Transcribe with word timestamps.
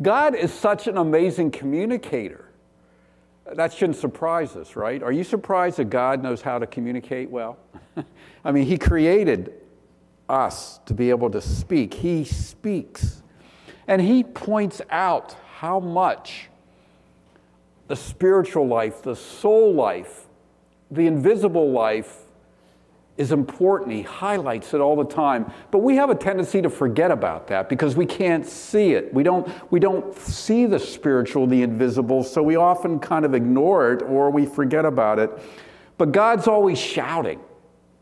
God 0.00 0.34
is 0.34 0.52
such 0.52 0.86
an 0.86 0.96
amazing 0.96 1.50
communicator. 1.50 2.44
That 3.52 3.72
shouldn't 3.72 3.98
surprise 3.98 4.54
us, 4.56 4.76
right? 4.76 5.02
Are 5.02 5.10
you 5.10 5.24
surprised 5.24 5.78
that 5.78 5.90
God 5.90 6.22
knows 6.22 6.42
how 6.42 6.58
to 6.58 6.66
communicate 6.66 7.30
well? 7.30 7.58
I 8.44 8.52
mean, 8.52 8.66
He 8.66 8.78
created 8.78 9.54
us 10.28 10.80
to 10.86 10.94
be 10.94 11.10
able 11.10 11.30
to 11.30 11.40
speak. 11.40 11.94
He 11.94 12.24
speaks. 12.24 13.22
And 13.86 14.02
He 14.02 14.22
points 14.22 14.82
out 14.90 15.34
how 15.56 15.80
much 15.80 16.48
the 17.88 17.96
spiritual 17.96 18.68
life, 18.68 19.02
the 19.02 19.16
soul 19.16 19.74
life, 19.74 20.26
the 20.90 21.06
invisible 21.06 21.70
life 21.72 22.27
is 23.18 23.32
important. 23.32 23.92
He 23.92 24.02
highlights 24.02 24.72
it 24.72 24.80
all 24.80 24.96
the 24.96 25.04
time. 25.04 25.52
But 25.70 25.78
we 25.78 25.96
have 25.96 26.08
a 26.08 26.14
tendency 26.14 26.62
to 26.62 26.70
forget 26.70 27.10
about 27.10 27.48
that 27.48 27.68
because 27.68 27.96
we 27.96 28.06
can't 28.06 28.46
see 28.46 28.92
it. 28.92 29.12
We 29.12 29.24
don't, 29.24 29.46
we 29.70 29.80
don't 29.80 30.16
see 30.16 30.66
the 30.66 30.78
spiritual, 30.78 31.46
the 31.48 31.62
invisible, 31.62 32.22
so 32.22 32.42
we 32.42 32.56
often 32.56 33.00
kind 33.00 33.24
of 33.24 33.34
ignore 33.34 33.92
it 33.92 34.02
or 34.02 34.30
we 34.30 34.46
forget 34.46 34.84
about 34.84 35.18
it. 35.18 35.30
But 35.98 36.12
God's 36.12 36.46
always 36.46 36.78
shouting 36.78 37.40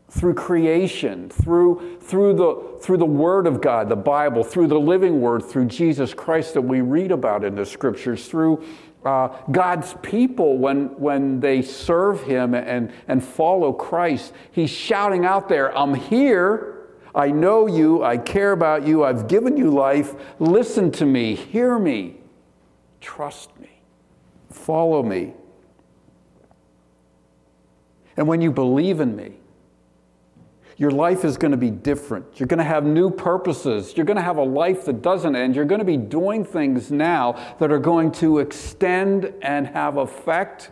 through 0.09 0.35
creation, 0.35 1.29
through, 1.29 1.97
through, 1.99 2.33
the, 2.33 2.79
through 2.81 2.97
the 2.97 3.05
Word 3.05 3.45
of 3.45 3.59
God, 3.59 3.89
the 3.89 3.95
Bible, 3.95 4.43
through 4.43 4.67
the 4.67 4.79
living 4.79 5.19
Word, 5.19 5.43
through 5.43 5.65
Jesus 5.65 6.13
Christ 6.13 6.53
that 6.53 6.61
we 6.61 6.79
read 6.81 7.11
about 7.11 7.43
in 7.43 7.55
the 7.55 7.65
Scriptures, 7.65 8.27
through 8.27 8.63
uh, 9.05 9.29
God's 9.51 9.95
people, 10.01 10.57
when, 10.57 10.87
when 10.99 11.39
they 11.39 11.61
serve 11.61 12.23
Him 12.23 12.53
and, 12.53 12.91
and 13.07 13.23
follow 13.23 13.71
Christ, 13.71 14.33
He's 14.51 14.69
shouting 14.69 15.25
out 15.25 15.49
there, 15.49 15.75
I'm 15.77 15.93
here. 15.93 16.73
I 17.15 17.31
know 17.31 17.65
you. 17.65 18.03
I 18.03 18.17
care 18.17 18.51
about 18.51 18.85
you. 18.85 19.03
I've 19.03 19.27
given 19.27 19.57
you 19.57 19.71
life. 19.71 20.13
Listen 20.39 20.91
to 20.93 21.05
me. 21.05 21.33
Hear 21.33 21.79
me. 21.79 22.17
Trust 23.01 23.57
me. 23.59 23.81
Follow 24.51 25.01
me. 25.01 25.33
And 28.17 28.27
when 28.27 28.41
you 28.41 28.51
believe 28.51 28.99
in 28.99 29.15
me, 29.15 29.36
your 30.77 30.91
life 30.91 31.25
is 31.25 31.37
going 31.37 31.51
to 31.51 31.57
be 31.57 31.71
different. 31.71 32.39
You're 32.39 32.47
going 32.47 32.59
to 32.59 32.63
have 32.63 32.85
new 32.85 33.09
purposes. 33.09 33.97
You're 33.97 34.05
going 34.05 34.17
to 34.17 34.23
have 34.23 34.37
a 34.37 34.43
life 34.43 34.85
that 34.85 35.01
doesn't 35.01 35.35
end. 35.35 35.55
You're 35.55 35.65
going 35.65 35.79
to 35.79 35.85
be 35.85 35.97
doing 35.97 36.45
things 36.45 36.91
now 36.91 37.55
that 37.59 37.71
are 37.71 37.79
going 37.79 38.11
to 38.13 38.37
extend 38.37 39.33
and 39.41 39.67
have 39.67 39.97
effect 39.97 40.69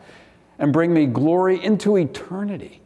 and 0.60 0.72
bring 0.72 0.94
me 0.94 1.08
glory 1.08 1.64
into 1.64 1.98
eternity. 1.98 2.82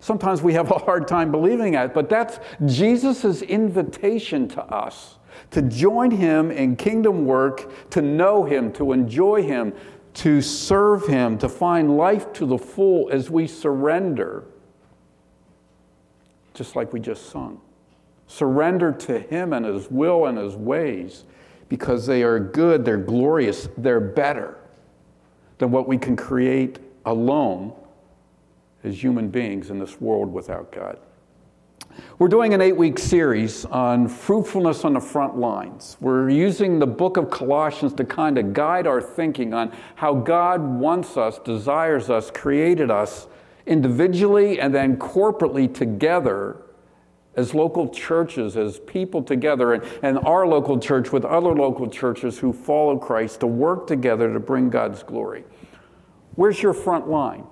Sometimes 0.00 0.40
we 0.40 0.54
have 0.54 0.70
a 0.70 0.78
hard 0.78 1.06
time 1.06 1.30
believing 1.30 1.72
that, 1.72 1.92
but 1.92 2.08
that's 2.08 2.38
Jesus' 2.64 3.42
invitation 3.42 4.48
to 4.48 4.62
us 4.62 5.18
to 5.50 5.60
join 5.60 6.10
him 6.10 6.50
in 6.50 6.76
kingdom 6.76 7.26
work, 7.26 7.90
to 7.90 8.00
know 8.00 8.42
him, 8.44 8.72
to 8.72 8.92
enjoy 8.92 9.42
him, 9.42 9.74
to 10.14 10.40
serve 10.40 11.06
him, 11.06 11.36
to 11.36 11.48
find 11.48 11.98
life 11.98 12.32
to 12.32 12.46
the 12.46 12.56
full 12.56 13.10
as 13.10 13.30
we 13.30 13.46
surrender 13.46 14.44
just 16.56 16.74
like 16.74 16.92
we 16.92 16.98
just 16.98 17.30
sung. 17.30 17.60
Surrender 18.26 18.90
to 18.90 19.20
Him 19.20 19.52
and 19.52 19.64
His 19.64 19.90
will 19.90 20.26
and 20.26 20.38
His 20.38 20.56
ways 20.56 21.24
because 21.68 22.06
they 22.06 22.22
are 22.22 22.40
good, 22.40 22.84
they're 22.84 22.96
glorious, 22.96 23.68
they're 23.76 24.00
better 24.00 24.58
than 25.58 25.70
what 25.70 25.86
we 25.86 25.98
can 25.98 26.16
create 26.16 26.78
alone 27.04 27.72
as 28.82 29.02
human 29.02 29.28
beings 29.28 29.70
in 29.70 29.78
this 29.78 30.00
world 30.00 30.32
without 30.32 30.72
God. 30.72 30.98
We're 32.18 32.28
doing 32.28 32.52
an 32.52 32.60
eight 32.60 32.76
week 32.76 32.98
series 32.98 33.64
on 33.66 34.08
fruitfulness 34.08 34.84
on 34.84 34.94
the 34.94 35.00
front 35.00 35.36
lines. 35.38 35.96
We're 36.00 36.28
using 36.28 36.78
the 36.78 36.86
book 36.86 37.16
of 37.16 37.30
Colossians 37.30 37.94
to 37.94 38.04
kind 38.04 38.38
of 38.38 38.52
guide 38.52 38.86
our 38.86 39.00
thinking 39.00 39.54
on 39.54 39.72
how 39.94 40.14
God 40.14 40.60
wants 40.60 41.16
us, 41.16 41.38
desires 41.38 42.10
us, 42.10 42.30
created 42.30 42.90
us 42.90 43.28
individually 43.66 44.60
and 44.60 44.74
then 44.74 44.96
corporately 44.96 45.72
together 45.72 46.62
as 47.34 47.54
local 47.54 47.88
churches, 47.88 48.56
as 48.56 48.78
people 48.80 49.22
together, 49.22 49.74
and, 49.74 49.84
and 50.02 50.18
our 50.20 50.46
local 50.46 50.78
church 50.78 51.12
with 51.12 51.24
other 51.24 51.54
local 51.54 51.86
churches 51.88 52.38
who 52.38 52.52
follow 52.52 52.96
Christ 52.96 53.40
to 53.40 53.46
work 53.46 53.86
together 53.86 54.32
to 54.32 54.40
bring 54.40 54.70
God's 54.70 55.02
glory. 55.02 55.44
Where's 56.34 56.62
your 56.62 56.72
front 56.72 57.08
line? 57.08 57.44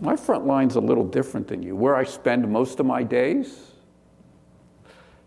My 0.00 0.16
front 0.16 0.46
line's 0.46 0.76
a 0.76 0.80
little 0.80 1.04
different 1.04 1.48
than 1.48 1.62
you. 1.62 1.76
Where 1.76 1.94
I 1.94 2.04
spend 2.04 2.48
most 2.48 2.80
of 2.80 2.86
my 2.86 3.02
days. 3.02 3.72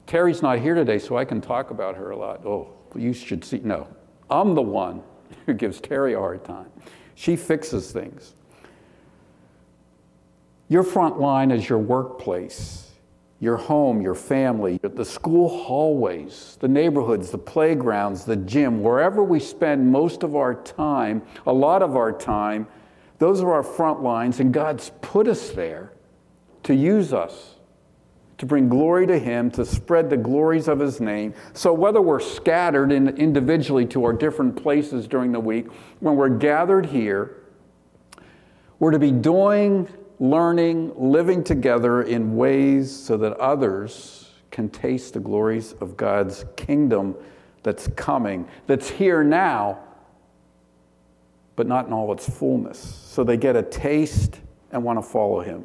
Terry's 0.07 0.41
not 0.41 0.59
here 0.59 0.75
today, 0.75 0.97
so 0.97 1.17
I 1.17 1.25
can 1.25 1.41
talk 1.41 1.71
about 1.71 1.95
her 1.95 2.11
a 2.11 2.17
lot. 2.17 2.45
Oh, 2.45 2.69
you 2.95 3.13
should 3.13 3.43
see. 3.43 3.59
No, 3.59 3.87
I'm 4.29 4.55
the 4.55 4.61
one 4.61 5.03
who 5.45 5.53
gives 5.53 5.79
Terry 5.79 6.13
a 6.13 6.19
hard 6.19 6.43
time. 6.43 6.71
She 7.15 7.35
fixes 7.35 7.91
things. 7.91 8.35
Your 10.69 10.83
front 10.83 11.19
line 11.19 11.51
is 11.51 11.67
your 11.67 11.79
workplace, 11.79 12.91
your 13.39 13.57
home, 13.57 14.01
your 14.01 14.15
family, 14.15 14.79
the 14.81 15.03
school 15.03 15.49
hallways, 15.63 16.57
the 16.61 16.67
neighborhoods, 16.67 17.31
the 17.31 17.37
playgrounds, 17.37 18.23
the 18.23 18.35
gym, 18.35 18.81
wherever 18.81 19.23
we 19.23 19.39
spend 19.39 19.91
most 19.91 20.23
of 20.23 20.35
our 20.35 20.55
time, 20.55 21.21
a 21.45 21.51
lot 21.51 21.81
of 21.81 21.95
our 21.95 22.11
time, 22.11 22.67
those 23.17 23.41
are 23.41 23.51
our 23.51 23.63
front 23.63 24.01
lines, 24.01 24.39
and 24.39 24.53
God's 24.53 24.91
put 25.01 25.27
us 25.27 25.49
there 25.49 25.91
to 26.63 26.73
use 26.73 27.13
us 27.13 27.55
to 28.41 28.47
bring 28.47 28.67
glory 28.67 29.05
to 29.05 29.19
Him, 29.19 29.51
to 29.51 29.63
spread 29.63 30.09
the 30.09 30.17
glories 30.17 30.67
of 30.67 30.79
His 30.79 30.99
name. 30.99 31.35
So, 31.53 31.71
whether 31.71 32.01
we're 32.01 32.19
scattered 32.19 32.91
in 32.91 33.09
individually 33.09 33.85
to 33.85 34.03
our 34.03 34.13
different 34.13 34.55
places 34.55 35.07
during 35.07 35.31
the 35.31 35.39
week, 35.39 35.67
when 35.99 36.15
we're 36.15 36.29
gathered 36.29 36.87
here, 36.87 37.37
we're 38.79 38.89
to 38.89 38.97
be 38.97 39.11
doing, 39.11 39.87
learning, 40.19 40.91
living 40.95 41.43
together 41.43 42.01
in 42.01 42.35
ways 42.35 42.91
so 42.91 43.15
that 43.17 43.33
others 43.33 44.31
can 44.49 44.69
taste 44.69 45.13
the 45.13 45.19
glories 45.19 45.73
of 45.73 45.95
God's 45.95 46.43
kingdom 46.55 47.15
that's 47.61 47.89
coming, 47.89 48.47
that's 48.65 48.89
here 48.89 49.23
now, 49.23 49.83
but 51.55 51.67
not 51.67 51.85
in 51.85 51.93
all 51.93 52.11
its 52.11 52.27
fullness. 52.27 52.79
So 52.79 53.23
they 53.23 53.37
get 53.37 53.55
a 53.55 53.61
taste 53.61 54.39
and 54.71 54.83
want 54.83 54.97
to 54.97 55.03
follow 55.03 55.41
Him. 55.41 55.63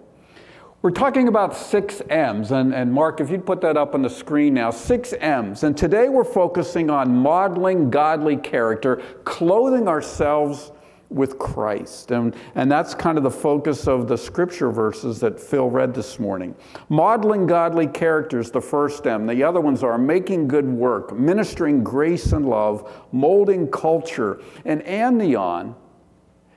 We're 0.86 0.92
talking 0.92 1.26
about 1.26 1.56
six 1.56 2.00
M's, 2.08 2.52
and, 2.52 2.72
and 2.72 2.92
Mark, 2.92 3.20
if 3.20 3.28
you'd 3.28 3.44
put 3.44 3.60
that 3.62 3.76
up 3.76 3.96
on 3.96 4.02
the 4.02 4.08
screen 4.08 4.54
now, 4.54 4.70
six 4.70 5.12
M's. 5.14 5.64
And 5.64 5.76
today 5.76 6.08
we're 6.08 6.22
focusing 6.22 6.90
on 6.90 7.12
modeling 7.12 7.90
godly 7.90 8.36
character, 8.36 9.02
clothing 9.24 9.88
ourselves 9.88 10.70
with 11.08 11.40
Christ. 11.40 12.12
And, 12.12 12.36
and 12.54 12.70
that's 12.70 12.94
kind 12.94 13.18
of 13.18 13.24
the 13.24 13.30
focus 13.32 13.88
of 13.88 14.06
the 14.06 14.16
scripture 14.16 14.70
verses 14.70 15.18
that 15.18 15.40
Phil 15.40 15.68
read 15.68 15.92
this 15.92 16.20
morning. 16.20 16.54
Modeling 16.88 17.48
godly 17.48 17.88
character 17.88 18.38
is 18.38 18.52
the 18.52 18.60
first 18.60 19.08
M. 19.08 19.26
The 19.26 19.42
other 19.42 19.60
ones 19.60 19.82
are 19.82 19.98
making 19.98 20.46
good 20.46 20.68
work, 20.68 21.12
ministering 21.12 21.82
grace 21.82 22.30
and 22.30 22.48
love, 22.48 23.04
molding 23.10 23.68
culture, 23.72 24.40
and 24.64 24.86
Amnion 24.86 25.74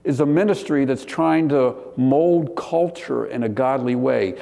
is 0.09 0.21
a 0.21 0.25
ministry 0.25 0.85
that's 0.85 1.05
trying 1.05 1.47
to 1.47 1.75
mold 1.95 2.55
culture 2.55 3.27
in 3.27 3.43
a 3.43 3.49
godly 3.49 3.93
way. 3.93 4.35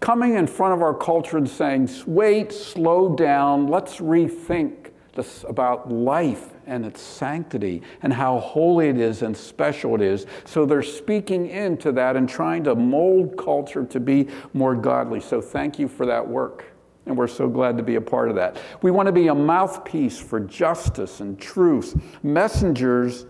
Coming 0.00 0.34
in 0.34 0.48
front 0.48 0.74
of 0.74 0.82
our 0.82 0.92
culture 0.92 1.38
and 1.38 1.48
saying, 1.48 1.88
wait, 2.04 2.50
slow 2.52 3.14
down, 3.14 3.68
let's 3.68 3.98
rethink 3.98 4.90
this 5.14 5.44
about 5.48 5.92
life 5.92 6.48
and 6.66 6.84
its 6.84 7.00
sanctity 7.00 7.82
and 8.02 8.12
how 8.12 8.40
holy 8.40 8.88
it 8.88 8.98
is 8.98 9.22
and 9.22 9.36
special 9.36 9.94
it 9.94 10.00
is. 10.02 10.26
So 10.46 10.66
they're 10.66 10.82
speaking 10.82 11.48
into 11.48 11.92
that 11.92 12.16
and 12.16 12.28
trying 12.28 12.64
to 12.64 12.74
mold 12.74 13.38
culture 13.38 13.84
to 13.84 14.00
be 14.00 14.26
more 14.52 14.74
godly. 14.74 15.20
So 15.20 15.40
thank 15.40 15.78
you 15.78 15.86
for 15.86 16.06
that 16.06 16.26
work. 16.26 16.64
And 17.06 17.16
we're 17.16 17.28
so 17.28 17.48
glad 17.48 17.76
to 17.76 17.84
be 17.84 17.94
a 17.94 18.00
part 18.00 18.30
of 18.30 18.34
that. 18.34 18.56
We 18.82 18.90
want 18.90 19.06
to 19.06 19.12
be 19.12 19.28
a 19.28 19.34
mouthpiece 19.34 20.18
for 20.18 20.40
justice 20.40 21.20
and 21.20 21.38
truth, 21.38 21.94
messengers 22.24 23.26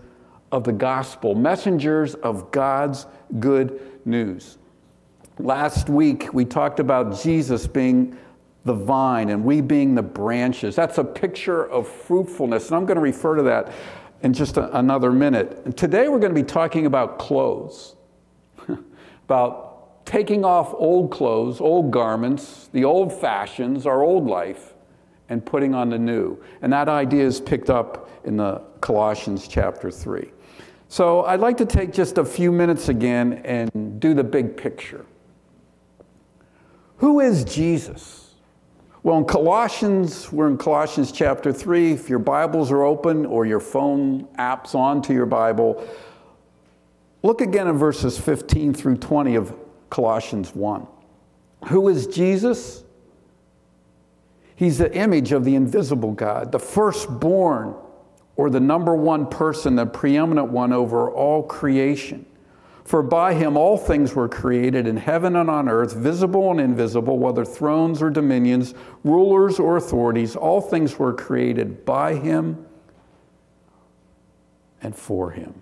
of 0.51 0.63
the 0.63 0.71
gospel, 0.71 1.35
messengers 1.35 2.15
of 2.15 2.51
God's 2.51 3.05
good 3.39 3.79
news. 4.05 4.57
Last 5.39 5.89
week, 5.89 6.33
we 6.33 6.45
talked 6.45 6.79
about 6.79 7.21
Jesus 7.21 7.65
being 7.67 8.17
the 8.65 8.73
vine 8.73 9.29
and 9.29 9.43
we 9.43 9.61
being 9.61 9.95
the 9.95 10.03
branches. 10.03 10.75
That's 10.75 10.97
a 10.97 11.03
picture 11.03 11.67
of 11.67 11.87
fruitfulness, 11.87 12.67
and 12.67 12.75
I'm 12.75 12.85
going 12.85 12.95
to 12.95 13.01
refer 13.01 13.35
to 13.35 13.43
that 13.43 13.71
in 14.21 14.33
just 14.33 14.57
a, 14.57 14.77
another 14.77 15.11
minute. 15.11 15.61
And 15.65 15.75
today, 15.75 16.09
we're 16.09 16.19
going 16.19 16.35
to 16.35 16.39
be 16.39 16.47
talking 16.47 16.85
about 16.85 17.17
clothes, 17.17 17.95
about 19.25 20.05
taking 20.05 20.43
off 20.43 20.73
old 20.73 21.11
clothes, 21.11 21.61
old 21.61 21.91
garments, 21.91 22.69
the 22.73 22.83
old 22.83 23.13
fashions, 23.13 23.85
our 23.85 24.01
old 24.01 24.27
life, 24.27 24.73
and 25.29 25.43
putting 25.43 25.73
on 25.73 25.89
the 25.89 25.97
new. 25.97 26.37
And 26.61 26.73
that 26.73 26.89
idea 26.89 27.25
is 27.25 27.39
picked 27.39 27.69
up 27.69 28.09
in 28.25 28.37
the 28.37 28.61
Colossians 28.81 29.47
chapter 29.47 29.89
3. 29.89 30.29
So 30.91 31.23
I'd 31.23 31.39
like 31.39 31.55
to 31.59 31.65
take 31.65 31.93
just 31.93 32.17
a 32.17 32.25
few 32.25 32.51
minutes 32.51 32.89
again 32.89 33.43
and 33.45 34.01
do 34.01 34.13
the 34.13 34.25
big 34.25 34.57
picture. 34.57 35.05
Who 36.97 37.21
is 37.21 37.45
Jesus? 37.45 38.33
Well, 39.01 39.17
in 39.17 39.23
Colossians, 39.23 40.33
we're 40.33 40.49
in 40.49 40.57
Colossians 40.57 41.13
chapter 41.13 41.53
3. 41.53 41.93
If 41.93 42.09
your 42.09 42.19
Bibles 42.19 42.73
are 42.73 42.83
open 42.83 43.25
or 43.25 43.45
your 43.45 43.61
phone 43.61 44.27
app's 44.35 44.75
on 44.75 45.01
to 45.03 45.13
your 45.13 45.25
Bible, 45.25 45.81
look 47.23 47.39
again 47.39 47.69
at 47.69 47.75
verses 47.75 48.19
15 48.19 48.73
through 48.73 48.97
20 48.97 49.35
of 49.35 49.55
Colossians 49.89 50.53
1. 50.53 50.85
Who 51.69 51.87
is 51.87 52.05
Jesus? 52.07 52.83
He's 54.57 54.77
the 54.77 54.93
image 54.93 55.31
of 55.31 55.45
the 55.45 55.55
invisible 55.55 56.11
God, 56.11 56.51
the 56.51 56.59
firstborn 56.59 57.75
or 58.41 58.49
the 58.49 58.59
number 58.59 58.95
one 58.95 59.27
person, 59.27 59.75
the 59.75 59.85
preeminent 59.85 60.47
one 60.47 60.73
over 60.73 61.11
all 61.11 61.43
creation. 61.43 62.25
For 62.83 63.03
by 63.03 63.35
him 63.35 63.55
all 63.55 63.77
things 63.77 64.15
were 64.15 64.27
created 64.27 64.87
in 64.87 64.97
heaven 64.97 65.35
and 65.35 65.47
on 65.47 65.69
earth, 65.69 65.93
visible 65.93 66.49
and 66.49 66.59
invisible, 66.59 67.19
whether 67.19 67.45
thrones 67.45 68.01
or 68.01 68.09
dominions, 68.09 68.73
rulers 69.03 69.59
or 69.59 69.77
authorities, 69.77 70.35
all 70.35 70.59
things 70.59 70.97
were 70.97 71.13
created 71.13 71.85
by 71.85 72.15
him 72.15 72.65
and 74.81 74.95
for 74.95 75.29
him. 75.29 75.61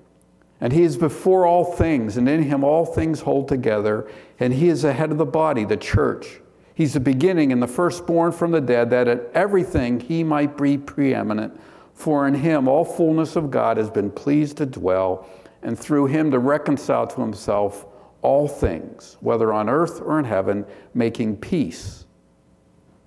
And 0.62 0.72
he 0.72 0.84
is 0.84 0.96
before 0.96 1.46
all 1.46 1.66
things, 1.66 2.16
and 2.16 2.30
in 2.30 2.44
him 2.44 2.64
all 2.64 2.86
things 2.86 3.20
hold 3.20 3.50
together, 3.50 4.10
and 4.40 4.54
he 4.54 4.70
is 4.70 4.84
the 4.84 4.94
head 4.94 5.12
of 5.12 5.18
the 5.18 5.26
body, 5.26 5.66
the 5.66 5.76
church. 5.76 6.40
He's 6.74 6.94
the 6.94 7.02
beginning 7.02 7.52
and 7.52 7.62
the 7.62 7.68
firstborn 7.68 8.32
from 8.32 8.52
the 8.52 8.62
dead, 8.62 8.90
that 8.92 9.10
at 9.10 9.30
everything 9.34 10.00
he 10.00 10.24
might 10.24 10.58
be 10.58 10.78
preeminent. 10.78 11.60
For 12.00 12.30
in 12.30 12.34
him 12.34 12.70
all 12.70 12.86
fullness 12.86 13.36
of 13.36 13.52
God 13.52 13.76
has 13.76 13.90
been 13.90 14.10
pleased 14.10 14.56
to 14.56 14.66
dwell 14.66 15.28
and 15.64 15.78
through 15.78 16.06
him 16.06 16.32
to 16.32 16.40
reconcile 16.40 17.06
to 17.06 17.20
himself 17.20 17.86
all 18.22 18.48
things, 18.48 19.18
whether 19.20 19.52
on 19.52 19.68
earth 19.68 20.00
or 20.00 20.18
in 20.18 20.24
heaven, 20.24 20.66
making 20.94 21.36
peace 21.36 22.06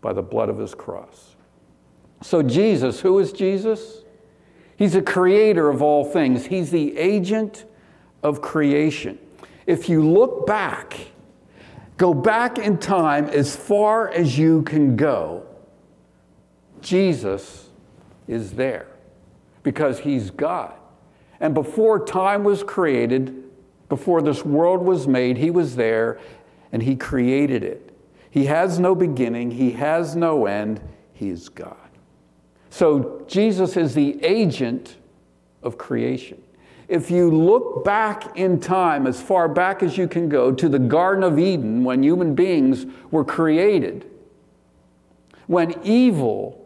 by 0.03 0.13
the 0.13 0.21
blood 0.21 0.51
of 0.51 0.59
his 0.59 0.75
cross. 0.75 1.37
So, 2.21 2.43
Jesus, 2.43 3.01
who 3.01 3.19
is 3.19 3.33
Jesus? 3.33 4.03
He's 4.77 4.93
the 4.93 5.01
creator 5.01 5.71
of 5.71 5.81
all 5.81 6.05
things, 6.05 6.45
he's 6.45 6.71
the 6.71 6.99
agent 6.99 7.65
of 8.23 8.43
creation. 8.43 9.19
If 9.67 9.89
you 9.89 10.07
look 10.07 10.47
back, 10.47 10.99
go 11.97 12.13
back 12.13 12.59
in 12.59 12.77
time 12.77 13.25
as 13.31 13.57
far 13.57 14.11
as 14.11 14.39
you 14.39 14.61
can 14.65 14.97
go, 14.97 15.47
Jesus 16.83 17.71
is 18.27 18.53
there 18.53 18.87
because 19.63 20.01
he's 20.01 20.31
God. 20.31 20.75
And 21.41 21.55
before 21.55 22.05
time 22.05 22.45
was 22.45 22.63
created, 22.63 23.43
before 23.89 24.23
this 24.23 24.43
world 24.43 24.81
was 24.81 25.07
made, 25.07 25.37
He 25.37 25.51
was 25.51 25.77
there 25.77 26.19
and 26.73 26.83
He 26.83 26.97
created 26.97 27.63
it. 27.63 27.95
He 28.31 28.47
has 28.47 28.79
no 28.79 28.95
beginning, 28.95 29.51
He 29.51 29.73
has 29.73 30.17
no 30.17 30.47
end, 30.47 30.81
He 31.13 31.29
is 31.29 31.51
God. 31.51 31.77
So 32.71 33.23
Jesus 33.27 33.77
is 33.77 33.95
the 33.95 34.25
agent 34.25 34.97
of 35.63 35.77
creation. 35.77 36.41
If 36.89 37.11
you 37.11 37.31
look 37.31 37.85
back 37.85 38.35
in 38.37 38.61
time, 38.61 39.07
as 39.07 39.21
far 39.21 39.47
back 39.47 39.83
as 39.83 39.99
you 39.99 40.09
can 40.09 40.29
go, 40.29 40.53
to 40.53 40.69
the 40.71 40.79
Garden 40.79 41.23
of 41.23 41.39
Eden 41.39 41.85
when 41.85 42.03
human 42.03 42.35
beings 42.35 42.87
were 43.11 43.27
created, 43.27 44.09
when 45.49 45.75
evil 45.83 46.62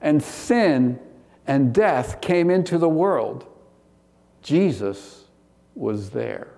and 0.00 0.22
sin 0.22 0.98
and 1.46 1.72
death 1.72 2.20
came 2.20 2.50
into 2.50 2.78
the 2.78 2.88
world, 2.88 3.46
Jesus 4.42 5.24
was 5.74 6.10
there, 6.10 6.48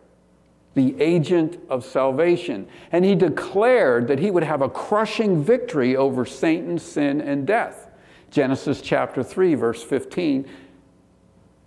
the 0.74 1.00
agent 1.00 1.58
of 1.68 1.84
salvation. 1.84 2.68
And 2.92 3.04
he 3.04 3.14
declared 3.14 4.08
that 4.08 4.18
he 4.18 4.30
would 4.30 4.42
have 4.42 4.62
a 4.62 4.68
crushing 4.68 5.42
victory 5.42 5.96
over 5.96 6.24
Satan, 6.24 6.78
sin, 6.78 7.20
and 7.20 7.46
death. 7.46 7.88
Genesis 8.30 8.80
chapter 8.80 9.22
3, 9.22 9.54
verse 9.54 9.82
15. 9.82 10.48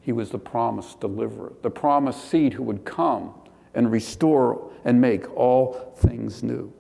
He 0.02 0.12
was 0.12 0.30
the 0.30 0.40
promised 0.40 1.00
deliverer, 1.00 1.54
the 1.62 1.70
promised 1.70 2.30
seed 2.30 2.54
who 2.54 2.64
would 2.64 2.84
come 2.84 3.34
and 3.74 3.92
restore 3.92 4.70
and 4.84 5.00
make 5.00 5.34
all 5.36 5.94
things 5.98 6.44
new. 6.44 6.74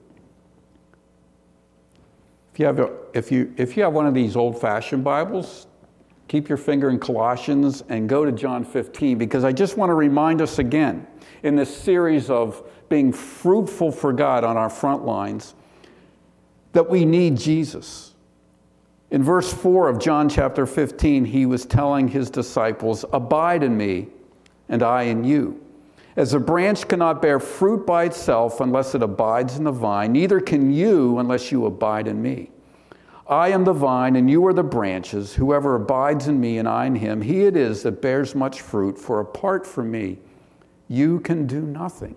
If 2.53 2.59
you 2.59 2.65
have, 2.67 2.79
a, 2.79 2.91
if 3.15 3.31
you, 3.31 3.51
if 3.57 3.75
you 3.75 3.81
have 3.81 3.93
one 3.93 4.05
of 4.05 4.13
these 4.13 4.35
old 4.35 4.61
fashioned 4.61 5.03
Bibles, 5.03 5.65
keep 6.27 6.47
your 6.47 6.57
finger 6.59 6.91
in 6.91 6.99
Colossians 6.99 7.83
and 7.89 8.07
go 8.07 8.25
to 8.25 8.31
John 8.31 8.63
15 8.63 9.17
because 9.17 9.43
I 9.43 9.51
just 9.51 9.75
want 9.75 9.89
to 9.89 9.95
remind 9.95 10.39
us 10.39 10.59
again 10.59 11.07
in 11.41 11.55
this 11.55 11.75
series 11.75 12.29
of 12.29 12.63
being 12.89 13.11
fruitful 13.11 13.91
for 13.91 14.13
God 14.13 14.43
on 14.43 14.55
our 14.55 14.69
front 14.69 15.03
lines 15.03 15.55
that 16.73 16.87
we 16.87 17.05
need 17.05 17.37
Jesus. 17.37 18.13
In 19.09 19.23
verse 19.23 19.51
4 19.51 19.89
of 19.89 19.97
John 19.97 20.29
chapter 20.29 20.67
15, 20.67 21.25
he 21.25 21.47
was 21.47 21.65
telling 21.65 22.07
his 22.07 22.29
disciples, 22.29 23.03
Abide 23.13 23.63
in 23.63 23.75
me, 23.75 24.09
and 24.69 24.83
I 24.83 25.03
in 25.03 25.23
you. 25.23 25.62
As 26.15 26.33
a 26.33 26.39
branch 26.39 26.87
cannot 26.87 27.21
bear 27.21 27.39
fruit 27.39 27.85
by 27.87 28.03
itself 28.03 28.61
unless 28.61 28.93
it 28.93 29.01
abides 29.01 29.57
in 29.57 29.63
the 29.63 29.71
vine, 29.71 30.11
neither 30.11 30.39
can 30.39 30.71
you 30.71 31.17
unless 31.17 31.51
you 31.51 31.65
abide 31.65 32.07
in 32.07 32.21
me. 32.21 32.51
I 33.27 33.49
am 33.49 33.63
the 33.63 33.73
vine, 33.73 34.15
and 34.15 34.29
you 34.29 34.45
are 34.45 34.53
the 34.53 34.63
branches. 34.63 35.33
Whoever 35.33 35.75
abides 35.75 36.27
in 36.27 36.39
me 36.39 36.57
and 36.57 36.67
I 36.67 36.85
in 36.85 36.95
him, 36.95 37.21
he 37.21 37.45
it 37.45 37.55
is 37.55 37.83
that 37.83 38.01
bears 38.01 38.35
much 38.35 38.61
fruit, 38.61 38.97
for 38.97 39.21
apart 39.21 39.65
from 39.65 39.89
me, 39.89 40.19
you 40.87 41.19
can 41.21 41.47
do 41.47 41.61
nothing. 41.61 42.15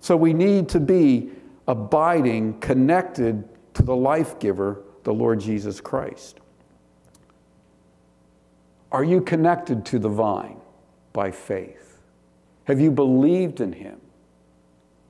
So 0.00 0.16
we 0.16 0.34
need 0.34 0.68
to 0.68 0.80
be 0.80 1.30
abiding, 1.66 2.60
connected 2.60 3.48
to 3.74 3.82
the 3.82 3.96
life 3.96 4.38
giver, 4.38 4.82
the 5.02 5.14
Lord 5.14 5.40
Jesus 5.40 5.80
Christ. 5.80 6.38
Are 8.92 9.02
you 9.02 9.20
connected 9.20 9.84
to 9.86 9.98
the 9.98 10.10
vine 10.10 10.60
by 11.12 11.30
faith? 11.30 11.83
Have 12.64 12.80
you 12.80 12.90
believed 12.90 13.60
in 13.60 13.72
him? 13.72 14.00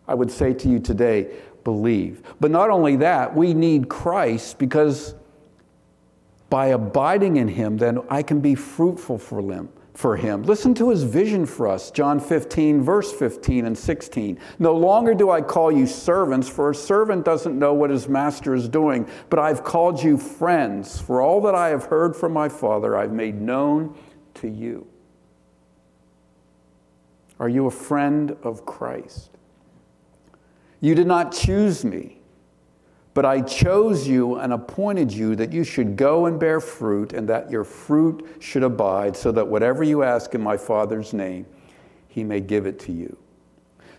I 0.06 0.14
would 0.14 0.30
say 0.30 0.52
to 0.54 0.68
you 0.68 0.78
today, 0.78 1.34
believe. 1.64 2.22
But 2.40 2.50
not 2.50 2.70
only 2.70 2.96
that, 2.96 3.34
we 3.34 3.54
need 3.54 3.88
Christ 3.88 4.58
because 4.58 5.14
by 6.50 6.66
abiding 6.66 7.38
in 7.38 7.48
him, 7.48 7.78
then 7.78 7.98
I 8.10 8.22
can 8.22 8.40
be 8.40 8.54
fruitful 8.54 9.18
for 9.18 9.40
him. 9.40 9.68
For 9.94 10.16
him. 10.16 10.42
Listen 10.42 10.74
to 10.74 10.90
his 10.90 11.04
vision 11.04 11.46
for 11.46 11.68
us, 11.68 11.92
John 11.92 12.18
15, 12.18 12.82
verse 12.82 13.12
15 13.12 13.66
and 13.66 13.78
16. 13.78 14.40
No 14.58 14.74
longer 14.74 15.14
do 15.14 15.30
I 15.30 15.40
call 15.40 15.70
you 15.70 15.86
servants, 15.86 16.48
for 16.48 16.70
a 16.70 16.74
servant 16.74 17.24
doesn't 17.24 17.56
know 17.56 17.72
what 17.72 17.90
his 17.90 18.08
master 18.08 18.56
is 18.56 18.68
doing, 18.68 19.08
but 19.30 19.38
I've 19.38 19.62
called 19.62 20.02
you 20.02 20.18
friends, 20.18 21.00
for 21.00 21.22
all 21.22 21.40
that 21.42 21.54
I 21.54 21.68
have 21.68 21.84
heard 21.84 22.16
from 22.16 22.32
my 22.32 22.48
Father 22.48 22.96
I've 22.96 23.12
made 23.12 23.40
known 23.40 23.96
to 24.34 24.48
you. 24.48 24.84
Are 27.38 27.48
you 27.48 27.66
a 27.66 27.70
friend 27.70 28.36
of 28.42 28.64
Christ? 28.64 29.30
You 30.80 30.94
did 30.94 31.06
not 31.06 31.32
choose 31.32 31.84
me, 31.84 32.20
but 33.14 33.24
I 33.24 33.40
chose 33.40 34.06
you 34.06 34.36
and 34.36 34.52
appointed 34.52 35.12
you 35.12 35.34
that 35.36 35.52
you 35.52 35.64
should 35.64 35.96
go 35.96 36.26
and 36.26 36.38
bear 36.38 36.60
fruit, 36.60 37.12
and 37.12 37.28
that 37.28 37.50
your 37.50 37.64
fruit 37.64 38.36
should 38.40 38.62
abide, 38.62 39.16
so 39.16 39.32
that 39.32 39.46
whatever 39.46 39.82
you 39.82 40.02
ask 40.02 40.34
in 40.34 40.42
my 40.42 40.56
Father's 40.56 41.12
name, 41.12 41.46
he 42.08 42.22
may 42.22 42.40
give 42.40 42.66
it 42.66 42.78
to 42.80 42.92
you. 42.92 43.16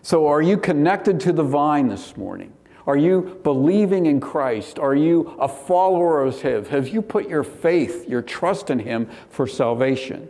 So, 0.02 0.28
are 0.28 0.40
you 0.40 0.56
connected 0.56 1.18
to 1.20 1.32
the 1.32 1.42
vine 1.42 1.88
this 1.88 2.16
morning? 2.16 2.52
Are 2.86 2.96
you 2.96 3.40
believing 3.42 4.06
in 4.06 4.20
Christ? 4.20 4.78
Are 4.78 4.94
you 4.94 5.34
a 5.40 5.48
follower 5.48 6.22
of 6.22 6.40
His? 6.40 6.68
Have 6.68 6.88
you 6.88 7.02
put 7.02 7.28
your 7.28 7.42
faith, 7.42 8.08
your 8.08 8.22
trust 8.22 8.70
in 8.70 8.78
Him 8.78 9.10
for 9.28 9.48
salvation? 9.48 10.28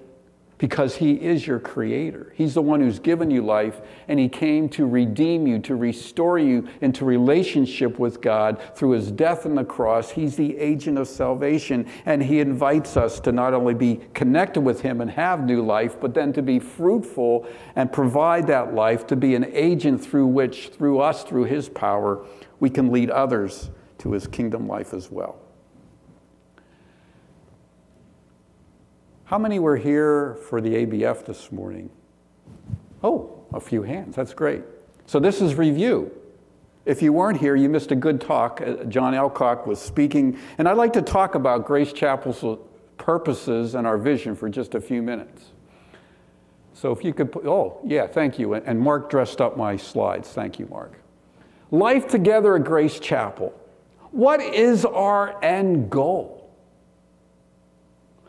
Because 0.58 0.96
He 0.96 1.12
is 1.12 1.46
your 1.46 1.58
creator. 1.58 2.32
He's 2.34 2.54
the 2.54 2.62
one 2.62 2.80
who's 2.80 2.98
given 2.98 3.30
you 3.30 3.42
life, 3.42 3.80
and 4.08 4.18
He 4.18 4.28
came 4.28 4.68
to 4.70 4.86
redeem 4.86 5.46
you, 5.46 5.58
to 5.60 5.76
restore 5.76 6.38
you 6.38 6.66
into 6.80 7.04
relationship 7.04 7.98
with 7.98 8.20
God 8.20 8.60
through 8.74 8.92
His 8.92 9.10
death 9.10 9.44
on 9.44 9.54
the 9.54 9.64
cross. 9.64 10.10
He's 10.10 10.36
the 10.36 10.56
agent 10.56 10.98
of 10.98 11.08
salvation, 11.08 11.86
and 12.06 12.22
He 12.22 12.40
invites 12.40 12.96
us 12.96 13.20
to 13.20 13.32
not 13.32 13.54
only 13.54 13.74
be 13.74 14.00
connected 14.14 14.62
with 14.62 14.80
Him 14.80 15.00
and 15.00 15.10
have 15.10 15.44
new 15.44 15.62
life, 15.64 16.00
but 16.00 16.14
then 16.14 16.32
to 16.32 16.42
be 16.42 16.58
fruitful 16.58 17.46
and 17.74 17.92
provide 17.92 18.46
that 18.46 18.74
life, 18.74 19.06
to 19.08 19.16
be 19.16 19.34
an 19.34 19.46
agent 19.52 20.02
through 20.02 20.26
which, 20.26 20.68
through 20.68 21.00
us, 21.00 21.22
through 21.24 21.44
His 21.44 21.68
power, 21.68 22.24
we 22.60 22.70
can 22.70 22.90
lead 22.90 23.10
others 23.10 23.70
to 23.98 24.12
His 24.12 24.26
kingdom 24.26 24.66
life 24.66 24.94
as 24.94 25.10
well. 25.10 25.45
How 29.26 29.38
many 29.38 29.58
were 29.58 29.76
here 29.76 30.36
for 30.48 30.60
the 30.60 30.86
ABF 30.86 31.26
this 31.26 31.50
morning? 31.50 31.90
Oh, 33.02 33.44
a 33.52 33.60
few 33.60 33.82
hands. 33.82 34.14
That's 34.14 34.32
great. 34.32 34.62
So 35.06 35.18
this 35.18 35.40
is 35.40 35.56
review. 35.56 36.12
If 36.84 37.02
you 37.02 37.12
weren't 37.12 37.40
here, 37.40 37.56
you 37.56 37.68
missed 37.68 37.90
a 37.90 37.96
good 37.96 38.20
talk. 38.20 38.60
Uh, 38.60 38.84
John 38.84 39.14
Alcock 39.14 39.66
was 39.66 39.80
speaking, 39.80 40.38
and 40.58 40.68
I'd 40.68 40.76
like 40.76 40.92
to 40.92 41.02
talk 41.02 41.34
about 41.34 41.66
Grace 41.66 41.92
Chapel's 41.92 42.60
purposes 42.98 43.74
and 43.74 43.84
our 43.84 43.98
vision 43.98 44.36
for 44.36 44.48
just 44.48 44.76
a 44.76 44.80
few 44.80 45.02
minutes. 45.02 45.46
So 46.72 46.92
if 46.92 47.02
you 47.02 47.12
could 47.12 47.32
put, 47.32 47.46
oh, 47.46 47.80
yeah, 47.84 48.06
thank 48.06 48.38
you. 48.38 48.54
And 48.54 48.78
Mark 48.78 49.10
dressed 49.10 49.40
up 49.40 49.56
my 49.56 49.76
slides. 49.76 50.28
Thank 50.28 50.60
you, 50.60 50.66
Mark. 50.66 51.00
Life 51.72 52.06
together 52.06 52.54
at 52.54 52.62
Grace 52.62 53.00
Chapel. 53.00 53.52
What 54.12 54.40
is 54.40 54.84
our 54.84 55.42
end 55.42 55.90
goal? 55.90 56.35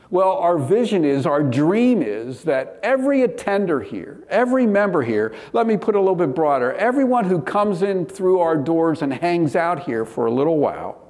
Well, 0.10 0.38
our 0.38 0.58
vision 0.58 1.04
is, 1.04 1.26
our 1.26 1.44
dream 1.44 2.02
is 2.02 2.44
that 2.44 2.80
every 2.82 3.24
attender 3.24 3.82
here, 3.82 4.24
every 4.30 4.66
member 4.66 5.02
here, 5.02 5.36
let 5.52 5.68
me 5.68 5.76
put 5.76 5.96
it 5.96 5.98
a 5.98 6.02
little 6.02 6.16
bit 6.16 6.34
broader, 6.34 6.74
everyone 6.74 7.26
who 7.26 7.42
comes 7.42 7.82
in 7.82 8.06
through 8.06 8.40
our 8.40 8.56
doors 8.56 9.02
and 9.02 9.14
hangs 9.14 9.56
out 9.56 9.84
here 9.84 10.06
for 10.06 10.28
a 10.28 10.32
little 10.32 10.58
while 10.60 11.04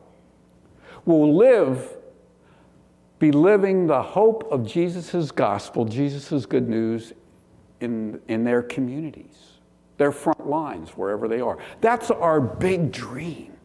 will 1.05 1.35
live, 1.35 1.95
be 3.19 3.31
living 3.31 3.87
the 3.87 4.01
hope 4.01 4.51
of 4.51 4.65
Jesus' 4.65 5.31
gospel, 5.31 5.85
Jesus' 5.85 6.45
good 6.45 6.67
news 6.67 7.13
in, 7.79 8.19
in 8.27 8.43
their 8.43 8.61
communities, 8.61 9.59
their 9.97 10.11
front 10.11 10.47
lines, 10.47 10.89
wherever 10.91 11.27
they 11.27 11.39
are. 11.39 11.57
That's 11.81 12.11
our 12.11 12.41
big 12.41 12.91
dream 12.91 13.56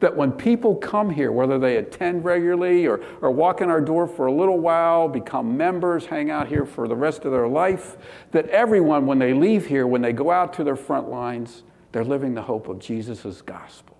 that 0.00 0.14
when 0.16 0.32
people 0.32 0.74
come 0.74 1.10
here, 1.10 1.32
whether 1.32 1.58
they 1.58 1.76
attend 1.76 2.24
regularly 2.24 2.86
or, 2.86 3.00
or 3.20 3.30
walk 3.30 3.60
in 3.60 3.70
our 3.70 3.80
door 3.80 4.06
for 4.06 4.26
a 4.26 4.32
little 4.32 4.58
while, 4.58 5.08
become 5.08 5.56
members, 5.56 6.06
hang 6.06 6.30
out 6.30 6.48
here 6.48 6.64
for 6.64 6.88
the 6.88 6.96
rest 6.96 7.24
of 7.24 7.32
their 7.32 7.48
life, 7.48 7.96
that 8.32 8.48
everyone, 8.48 9.06
when 9.06 9.18
they 9.18 9.32
leave 9.32 9.66
here, 9.66 9.86
when 9.86 10.02
they 10.02 10.12
go 10.12 10.30
out 10.30 10.52
to 10.54 10.64
their 10.64 10.76
front 10.76 11.08
lines, 11.08 11.62
they're 11.92 12.04
living 12.04 12.34
the 12.34 12.42
hope 12.42 12.68
of 12.68 12.78
Jesus' 12.78 13.40
gospel. 13.42 13.96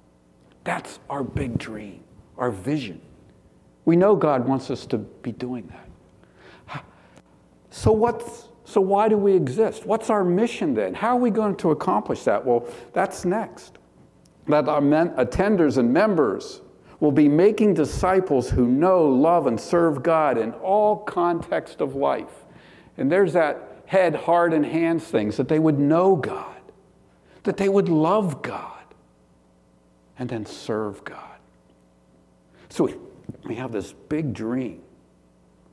That's 0.64 0.98
our 1.08 1.22
big 1.22 1.58
dream, 1.58 2.02
our 2.38 2.50
vision. 2.50 3.00
We 3.84 3.96
know 3.96 4.16
God 4.16 4.48
wants 4.48 4.70
us 4.70 4.86
to 4.86 4.98
be 4.98 5.32
doing 5.32 5.66
that. 5.68 6.84
So, 7.70 7.90
what's, 7.90 8.48
so 8.64 8.80
why 8.80 9.08
do 9.08 9.16
we 9.16 9.34
exist? 9.34 9.84
What's 9.84 10.08
our 10.08 10.24
mission 10.24 10.74
then? 10.74 10.94
How 10.94 11.16
are 11.16 11.20
we 11.20 11.30
going 11.30 11.56
to 11.56 11.72
accomplish 11.72 12.22
that? 12.22 12.44
Well, 12.44 12.68
that's 12.92 13.24
next 13.24 13.78
that 14.48 14.68
our 14.68 14.80
men, 14.80 15.10
attenders 15.10 15.78
and 15.78 15.92
members 15.92 16.60
will 17.00 17.12
be 17.12 17.28
making 17.28 17.74
disciples 17.74 18.50
who 18.50 18.66
know, 18.66 19.04
love, 19.04 19.46
and 19.46 19.60
serve 19.60 20.02
God 20.02 20.38
in 20.38 20.52
all 20.52 20.96
context 20.96 21.80
of 21.80 21.94
life. 21.94 22.44
And 22.96 23.10
there's 23.10 23.32
that 23.32 23.82
head, 23.86 24.14
heart, 24.14 24.52
and 24.52 24.64
hands 24.64 25.04
things 25.04 25.36
that 25.36 25.48
they 25.48 25.58
would 25.58 25.78
know 25.78 26.16
God, 26.16 26.60
that 27.42 27.56
they 27.56 27.68
would 27.68 27.88
love 27.88 28.42
God, 28.42 28.70
and 30.18 30.28
then 30.28 30.46
serve 30.46 31.04
God. 31.04 31.20
So 32.68 32.84
we, 32.84 32.94
we 33.44 33.54
have 33.56 33.72
this 33.72 33.92
big 33.92 34.32
dream 34.32 34.80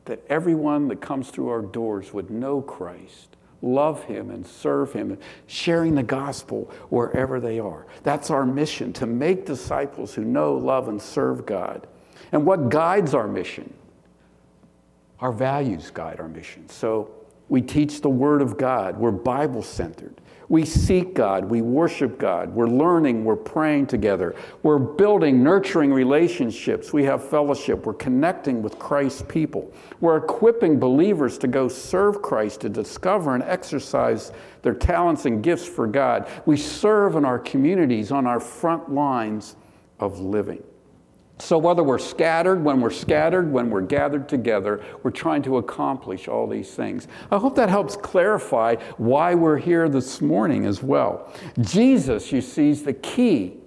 that 0.06 0.22
everyone 0.28 0.88
that 0.88 1.00
comes 1.00 1.30
through 1.30 1.50
our 1.50 1.62
doors 1.62 2.14
would 2.14 2.30
know 2.30 2.62
Christ 2.62 3.38
love 3.62 4.04
Him 4.04 4.30
and 4.30 4.46
serve 4.46 4.94
Him, 4.94 5.18
sharing 5.48 5.96
the 5.96 6.04
gospel 6.04 6.72
wherever 6.90 7.40
they 7.40 7.60
are. 7.60 7.86
That's 8.04 8.30
our 8.30 8.46
mission 8.46 8.94
to 8.94 9.06
make 9.06 9.46
disciples 9.46 10.14
who 10.14 10.24
know, 10.24 10.54
love, 10.54 10.88
and 10.88 11.02
serve 11.02 11.46
God. 11.46 11.88
And 12.32 12.46
what 12.46 12.70
guides 12.70 13.14
our 13.14 13.28
mission? 13.28 13.74
Our 15.20 15.32
values 15.32 15.92
guide 15.92 16.20
our 16.20 16.28
mission. 16.28 16.68
So 16.70 17.12
we 17.50 17.62
teach 17.62 18.02
the 18.02 18.10
Word 18.10 18.42
of 18.42 18.58
God, 18.58 18.98
we're 18.98 19.12
Bible 19.12 19.62
centered. 19.62 20.22
We 20.52 20.66
seek 20.66 21.14
God, 21.14 21.46
we 21.46 21.62
worship 21.62 22.20
God, 22.20 22.54
we're 22.54 22.68
learning, 22.68 23.24
we're 23.24 23.38
praying 23.38 23.88
together, 23.88 24.36
we're 24.64 24.80
building, 24.80 25.42
nurturing 25.42 25.94
relationships, 25.94 26.92
we 26.92 27.06
have 27.06 27.24
fellowship, 27.24 27.86
we're 27.86 27.94
connecting 27.94 28.62
with 28.62 28.78
Christ's 28.78 29.22
people, 29.30 29.72
we're 30.02 30.18
equipping 30.18 30.78
believers 30.78 31.38
to 31.38 31.48
go 31.48 31.70
serve 31.70 32.22
Christ, 32.22 32.60
to 32.62 32.70
discover 32.70 33.34
and 33.34 33.44
exercise 33.46 34.34
their 34.62 34.74
talents 34.74 35.24
and 35.24 35.42
gifts 35.42 35.66
for 35.66 35.88
God. 35.88 36.28
We 36.46 36.58
serve 36.58 37.16
in 37.16 37.24
our 37.24 37.40
communities 37.40 38.12
on 38.12 38.28
our 38.28 38.42
front 38.42 38.92
lines 38.92 39.56
of 40.02 40.20
living. 40.20 40.62
So, 41.42 41.58
whether 41.58 41.82
we're 41.82 41.98
scattered, 41.98 42.64
when 42.64 42.80
we're 42.82 42.92
scattered, 42.92 43.52
when 43.52 43.72
we're 43.72 43.82
gathered 43.82 44.30
together, 44.30 44.80
we're 45.02 45.10
trying 45.10 45.42
to 45.44 45.58
accomplish 45.58 46.28
all 46.28 46.46
these 46.46 46.70
things. 46.70 47.08
I 47.32 47.40
hope 47.40 47.56
that 47.56 47.68
helps 47.68 47.96
clarify 47.96 48.76
why 48.98 49.34
we're 49.34 49.58
here 49.58 49.90
this 49.90 50.22
morning 50.22 50.68
as 50.68 50.84
well. 50.84 51.34
Jesus, 51.60 52.32
you 52.32 52.42
see, 52.42 52.70
is 52.70 52.84
the 52.84 52.94
key 52.94 53.58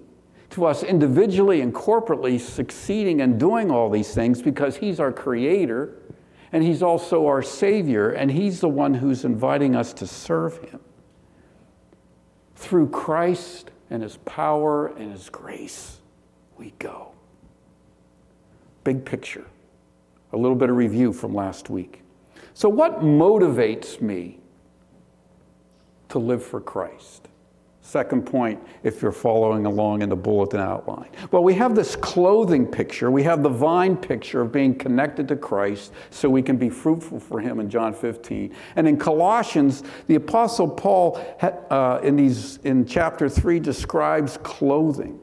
to 0.51 0.65
us 0.65 0.83
individually 0.83 1.59
and 1.59 1.75
corporately 1.75 2.39
succeeding 2.39 3.19
and 3.19 3.37
doing 3.37 3.69
all 3.69 3.89
these 3.89 4.13
things 4.13 4.41
because 4.41 4.77
He's 4.77 5.01
our 5.01 5.11
Creator 5.11 6.01
and 6.53 6.63
He's 6.63 6.81
also 6.81 7.27
our 7.27 7.41
Savior, 7.41 8.11
and 8.11 8.31
He's 8.31 8.61
the 8.61 8.69
one 8.69 8.93
who's 8.93 9.25
inviting 9.25 9.75
us 9.75 9.91
to 9.95 10.07
serve 10.07 10.59
Him. 10.59 10.79
Through 12.55 12.91
Christ 12.91 13.71
and 13.89 14.01
His 14.01 14.15
power 14.23 14.87
and 14.87 15.11
His 15.11 15.29
grace, 15.29 15.99
we 16.57 16.73
go 16.79 17.14
big 18.85 19.03
picture, 19.03 19.43
a 20.31 20.37
little 20.37 20.55
bit 20.55 20.69
of 20.69 20.77
review 20.77 21.11
from 21.11 21.33
last 21.33 21.69
week. 21.69 22.03
So, 22.53 22.69
what 22.69 23.01
motivates 23.01 23.99
me 23.99 24.39
to 26.07 26.19
live 26.19 26.41
for 26.41 26.61
Christ? 26.61 27.27
Second 27.81 28.25
point, 28.25 28.59
if 28.81 29.01
you're 29.01 29.11
following 29.11 29.67
along 29.67 30.01
in 30.01 30.09
the 30.09 30.15
bulletin 30.15 30.59
outline. 30.59 31.09
Well, 31.29 31.43
we 31.43 31.53
have 31.53 31.75
this 31.75 31.95
clothing 31.95 32.65
picture. 32.65 33.11
We 33.11 33.21
have 33.23 33.43
the 33.43 33.49
vine 33.49 33.95
picture 33.95 34.41
of 34.41 34.51
being 34.51 34.73
connected 34.73 35.27
to 35.27 35.35
Christ 35.35 35.93
so 36.09 36.27
we 36.27 36.41
can 36.41 36.57
be 36.57 36.67
fruitful 36.67 37.19
for 37.19 37.39
Him 37.39 37.59
in 37.59 37.69
John 37.69 37.93
15. 37.93 38.55
And 38.75 38.87
in 38.87 38.97
Colossians, 38.97 39.83
the 40.07 40.15
Apostle 40.15 40.67
Paul, 40.67 41.23
uh, 41.69 41.99
in, 42.01 42.15
these, 42.15 42.57
in 42.63 42.87
chapter 42.87 43.29
3, 43.29 43.59
describes 43.59 44.37
clothing. 44.37 45.19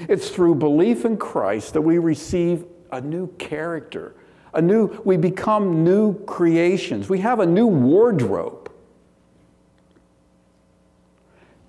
It's 0.00 0.28
through 0.28 0.56
belief 0.56 1.06
in 1.06 1.16
Christ 1.16 1.72
that 1.72 1.80
we 1.80 1.96
receive 1.96 2.66
a 2.92 3.00
new 3.00 3.26
character, 3.38 4.14
a 4.54 4.62
new, 4.62 5.00
we 5.04 5.16
become 5.16 5.82
new 5.82 6.14
creations. 6.26 7.08
We 7.08 7.18
have 7.20 7.40
a 7.40 7.46
new 7.46 7.66
wardrobe. 7.66 8.70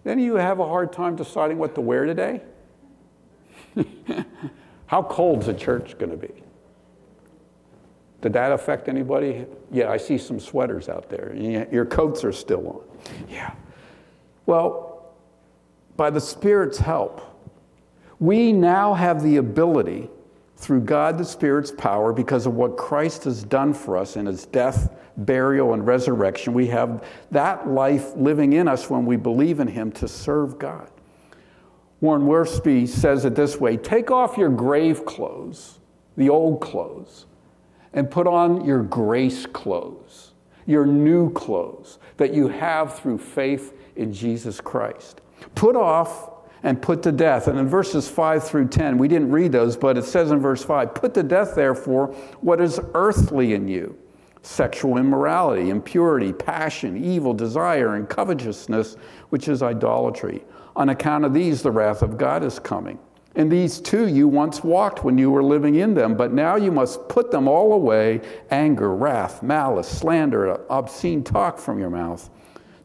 Then 0.03 0.19
you 0.19 0.35
have 0.35 0.59
a 0.59 0.67
hard 0.67 0.91
time 0.91 1.15
deciding 1.15 1.57
what 1.57 1.75
to 1.75 1.81
wear 1.81 2.05
today? 2.05 2.41
How 4.85 5.01
cold's 5.01 5.45
the 5.45 5.53
church 5.53 5.97
going 5.97 6.11
to 6.11 6.17
be? 6.17 6.33
Did 8.21 8.33
that 8.33 8.51
affect 8.51 8.89
anybody? 8.89 9.45
Yeah, 9.71 9.89
I 9.89 9.97
see 9.97 10.17
some 10.17 10.39
sweaters 10.39 10.89
out 10.89 11.09
there. 11.09 11.33
Your 11.71 11.85
coats 11.85 12.23
are 12.23 12.31
still 12.33 12.67
on. 12.67 12.81
Yeah. 13.29 13.53
Well, 14.45 15.13
by 15.95 16.09
the 16.09 16.21
Spirit's 16.21 16.77
help, 16.77 17.21
we 18.19 18.51
now 18.51 18.93
have 18.93 19.23
the 19.23 19.37
ability 19.37 20.09
through 20.63 20.81
God 20.81 21.17
the 21.17 21.25
Spirit's 21.25 21.71
power, 21.71 22.13
because 22.13 22.45
of 22.45 22.55
what 22.55 22.77
Christ 22.77 23.25
has 23.25 23.43
done 23.43 23.73
for 23.73 23.97
us 23.97 24.15
in 24.15 24.25
his 24.25 24.45
death, 24.45 24.95
burial, 25.17 25.73
and 25.73 25.85
resurrection, 25.85 26.53
we 26.53 26.67
have 26.67 27.05
that 27.31 27.67
life 27.67 28.15
living 28.15 28.53
in 28.53 28.67
us 28.67 28.89
when 28.89 29.05
we 29.05 29.17
believe 29.17 29.59
in 29.59 29.67
him 29.67 29.91
to 29.91 30.07
serve 30.07 30.57
God. 30.57 30.89
Warren 31.99 32.23
Wiersbe 32.23 32.87
says 32.87 33.25
it 33.25 33.35
this 33.35 33.59
way 33.59 33.77
take 33.77 34.09
off 34.09 34.37
your 34.37 34.49
grave 34.49 35.05
clothes, 35.05 35.79
the 36.17 36.29
old 36.29 36.61
clothes, 36.61 37.25
and 37.93 38.09
put 38.09 38.25
on 38.25 38.65
your 38.65 38.83
grace 38.83 39.45
clothes, 39.45 40.31
your 40.65 40.85
new 40.85 41.31
clothes 41.33 41.99
that 42.17 42.33
you 42.33 42.47
have 42.47 42.97
through 42.97 43.17
faith 43.17 43.73
in 43.95 44.11
Jesus 44.11 44.59
Christ. 44.59 45.21
Put 45.55 45.75
off 45.75 46.32
and 46.63 46.81
put 46.81 47.03
to 47.03 47.11
death. 47.11 47.47
And 47.47 47.59
in 47.59 47.67
verses 47.67 48.09
5 48.09 48.43
through 48.43 48.69
10, 48.69 48.97
we 48.97 49.07
didn't 49.07 49.31
read 49.31 49.51
those, 49.51 49.77
but 49.77 49.97
it 49.97 50.05
says 50.05 50.31
in 50.31 50.39
verse 50.39 50.63
5 50.63 50.95
Put 50.95 51.13
to 51.13 51.23
death, 51.23 51.55
therefore, 51.55 52.07
what 52.41 52.61
is 52.61 52.79
earthly 52.93 53.53
in 53.53 53.67
you 53.67 53.97
sexual 54.45 54.97
immorality, 54.97 55.69
impurity, 55.69 56.33
passion, 56.33 57.01
evil 57.01 57.33
desire, 57.33 57.95
and 57.95 58.09
covetousness, 58.09 58.97
which 59.29 59.47
is 59.47 59.63
idolatry. 59.63 60.43
On 60.75 60.89
account 60.89 61.23
of 61.23 61.33
these, 61.33 61.61
the 61.61 61.71
wrath 61.71 62.01
of 62.01 62.17
God 62.17 62.43
is 62.43 62.59
coming. 62.59 62.99
And 63.35 63.51
these 63.51 63.79
too 63.79 64.07
you 64.07 64.27
once 64.27 64.63
walked 64.63 65.03
when 65.03 65.17
you 65.17 65.31
were 65.31 65.43
living 65.43 65.75
in 65.75 65.93
them, 65.93 66.15
but 66.15 66.33
now 66.33 66.55
you 66.55 66.71
must 66.71 67.07
put 67.09 67.31
them 67.31 67.47
all 67.47 67.73
away 67.73 68.21
anger, 68.51 68.93
wrath, 68.93 69.41
malice, 69.41 69.87
slander, 69.87 70.59
obscene 70.69 71.23
talk 71.23 71.57
from 71.57 71.79
your 71.79 71.89
mouth. 71.89 72.29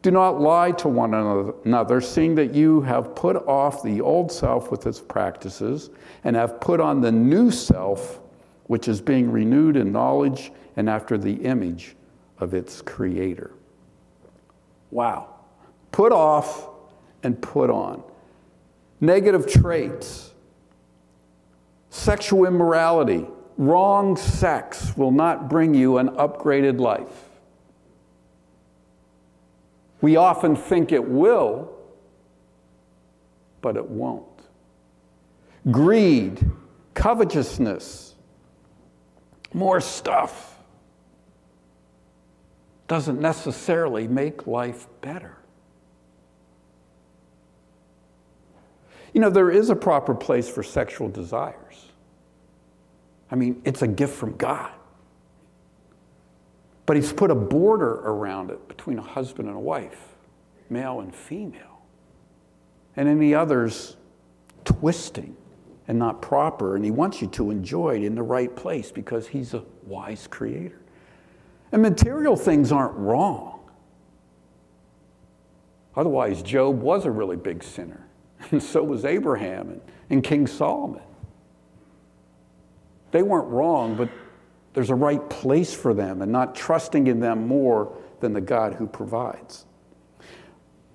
Do 0.01 0.11
not 0.11 0.39
lie 0.39 0.71
to 0.71 0.87
one 0.87 1.13
another, 1.13 1.99
seeing 1.99 2.35
that 2.35 2.53
you 2.53 2.81
have 2.81 3.15
put 3.15 3.35
off 3.47 3.83
the 3.83 3.99
old 3.99 4.31
self 4.31 4.71
with 4.71 4.87
its 4.87 5.01
practices 5.01 5.89
and 6.23 6.35
have 6.37 6.61
put 6.61 6.79
on 6.79 7.01
the 7.01 7.11
new 7.11 7.51
self, 7.51 8.21
which 8.67 8.87
is 8.87 9.01
being 9.01 9.29
renewed 9.29 9.75
in 9.75 9.91
knowledge 9.91 10.51
and 10.77 10.89
after 10.89 11.17
the 11.17 11.33
image 11.33 11.97
of 12.39 12.53
its 12.53 12.81
creator. 12.81 13.51
Wow. 14.91 15.35
Put 15.91 16.13
off 16.13 16.69
and 17.23 17.41
put 17.41 17.69
on. 17.69 18.01
Negative 19.01 19.45
traits, 19.51 20.33
sexual 21.89 22.45
immorality, 22.45 23.25
wrong 23.57 24.15
sex 24.15 24.95
will 24.95 25.11
not 25.11 25.49
bring 25.49 25.73
you 25.73 25.97
an 25.97 26.09
upgraded 26.11 26.79
life. 26.79 27.28
We 30.01 30.15
often 30.15 30.55
think 30.55 30.91
it 30.91 31.03
will, 31.03 31.71
but 33.61 33.75
it 33.75 33.85
won't. 33.89 34.25
greed, 35.71 36.39
covetousness, 36.93 38.15
more 39.53 39.81
stuff 39.81 40.57
doesn't 42.87 43.19
necessarily 43.19 44.07
make 44.07 44.47
life 44.47 44.87
better. 45.01 45.37
You 49.13 49.21
know, 49.21 49.29
there 49.29 49.51
is 49.51 49.69
a 49.69 49.75
proper 49.75 50.15
place 50.15 50.49
for 50.49 50.63
sexual 50.63 51.09
desires. 51.09 51.87
I 53.31 53.35
mean, 53.35 53.61
it's 53.65 53.81
a 53.81 53.87
gift 53.87 54.15
from 54.15 54.37
God. 54.37 54.71
But 56.89 56.95
He's 56.95 57.13
put 57.13 57.29
a 57.29 57.35
border 57.35 57.97
around 57.97 58.49
it 58.49 58.67
between 58.67 58.97
a 58.97 59.03
husband 59.03 59.47
and 59.47 59.55
a 59.55 59.59
wife, 59.59 60.15
male 60.71 61.01
and 61.01 61.15
female. 61.15 61.83
And 62.95 63.07
any 63.07 63.35
others 63.35 63.95
twisting 64.65 65.37
and 65.87 65.99
not 65.99 66.19
proper. 66.19 66.75
And 66.75 66.83
He 66.83 66.89
wants 66.89 67.21
you 67.21 67.27
to 67.27 67.51
enjoy 67.51 67.97
it 67.97 68.03
in 68.03 68.15
the 68.15 68.23
right 68.23 68.55
place 68.55 68.91
because 68.91 69.27
He's 69.27 69.53
a 69.53 69.63
wise 69.85 70.25
creator. 70.25 70.81
And 71.71 71.83
material 71.83 72.35
things 72.35 72.71
aren't 72.71 72.95
wrong. 72.95 73.59
Otherwise, 75.95 76.41
Job 76.41 76.81
was 76.81 77.05
a 77.05 77.11
really 77.11 77.37
big 77.37 77.63
sinner. 77.63 78.07
And 78.49 78.63
so 78.63 78.81
was 78.81 79.05
Abraham 79.05 79.69
and, 79.69 79.81
and 80.09 80.23
King 80.23 80.47
Solomon. 80.47 81.03
They 83.11 83.21
weren't 83.21 83.49
wrong, 83.49 83.95
but 83.95 84.09
there's 84.73 84.89
a 84.89 84.95
right 84.95 85.29
place 85.29 85.73
for 85.73 85.93
them 85.93 86.21
and 86.21 86.31
not 86.31 86.55
trusting 86.55 87.07
in 87.07 87.19
them 87.19 87.47
more 87.47 87.97
than 88.19 88.33
the 88.33 88.41
God 88.41 88.73
who 88.73 88.87
provides. 88.87 89.65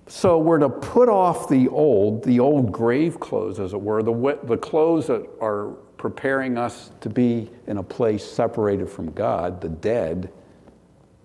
So 0.07 0.37
we're 0.37 0.59
to 0.59 0.69
put 0.69 1.09
off 1.09 1.49
the 1.49 1.67
old, 1.67 2.23
the 2.23 2.39
old 2.39 2.71
grave 2.71 3.19
clothes, 3.19 3.59
as 3.59 3.73
it 3.73 3.81
were, 3.81 4.03
the, 4.03 4.39
the 4.43 4.57
clothes 4.57 5.07
that 5.07 5.27
are 5.41 5.69
preparing 5.97 6.57
us 6.57 6.91
to 7.01 7.09
be 7.09 7.49
in 7.67 7.77
a 7.77 7.83
place 7.83 8.23
separated 8.23 8.89
from 8.89 9.11
God, 9.11 9.61
the 9.61 9.69
dead, 9.69 10.31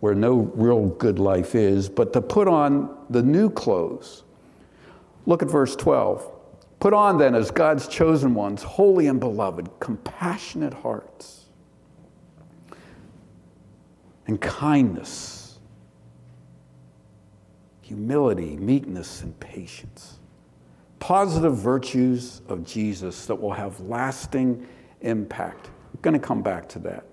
where 0.01 0.15
no 0.15 0.51
real 0.55 0.87
good 0.87 1.19
life 1.19 1.55
is, 1.55 1.91
but 1.91 2.13
to 2.15 2.23
put 2.23 2.49
on 2.49 2.97
the 3.11 3.23
new 3.23 3.51
clothes 3.51 4.25
Look 5.27 5.43
at 5.43 5.51
verse 5.51 5.77
12. 5.77 6.29
Put 6.81 6.95
on 6.95 7.19
then 7.19 7.35
as 7.35 7.51
God's 7.51 7.87
chosen 7.87 8.35
ones, 8.35 8.63
holy 8.63 9.07
and 9.07 9.21
beloved, 9.21 9.69
compassionate 9.81 10.75
hearts, 10.75 11.40
and 14.31 14.41
kindness, 14.41 15.59
humility, 17.81 18.57
meekness, 18.57 19.23
and 19.23 19.39
patience. 19.41 20.21
Positive 21.01 21.57
virtues 21.57 22.41
of 22.49 22.65
Jesus 22.65 23.27
that 23.27 23.35
will 23.35 23.51
have 23.51 23.81
lasting 23.81 24.69
impact. 25.01 25.67
I'm 25.67 26.01
going 26.01 26.15
to 26.15 26.25
come 26.25 26.43
back 26.43 26.69
to 26.69 26.79
that. 26.79 27.05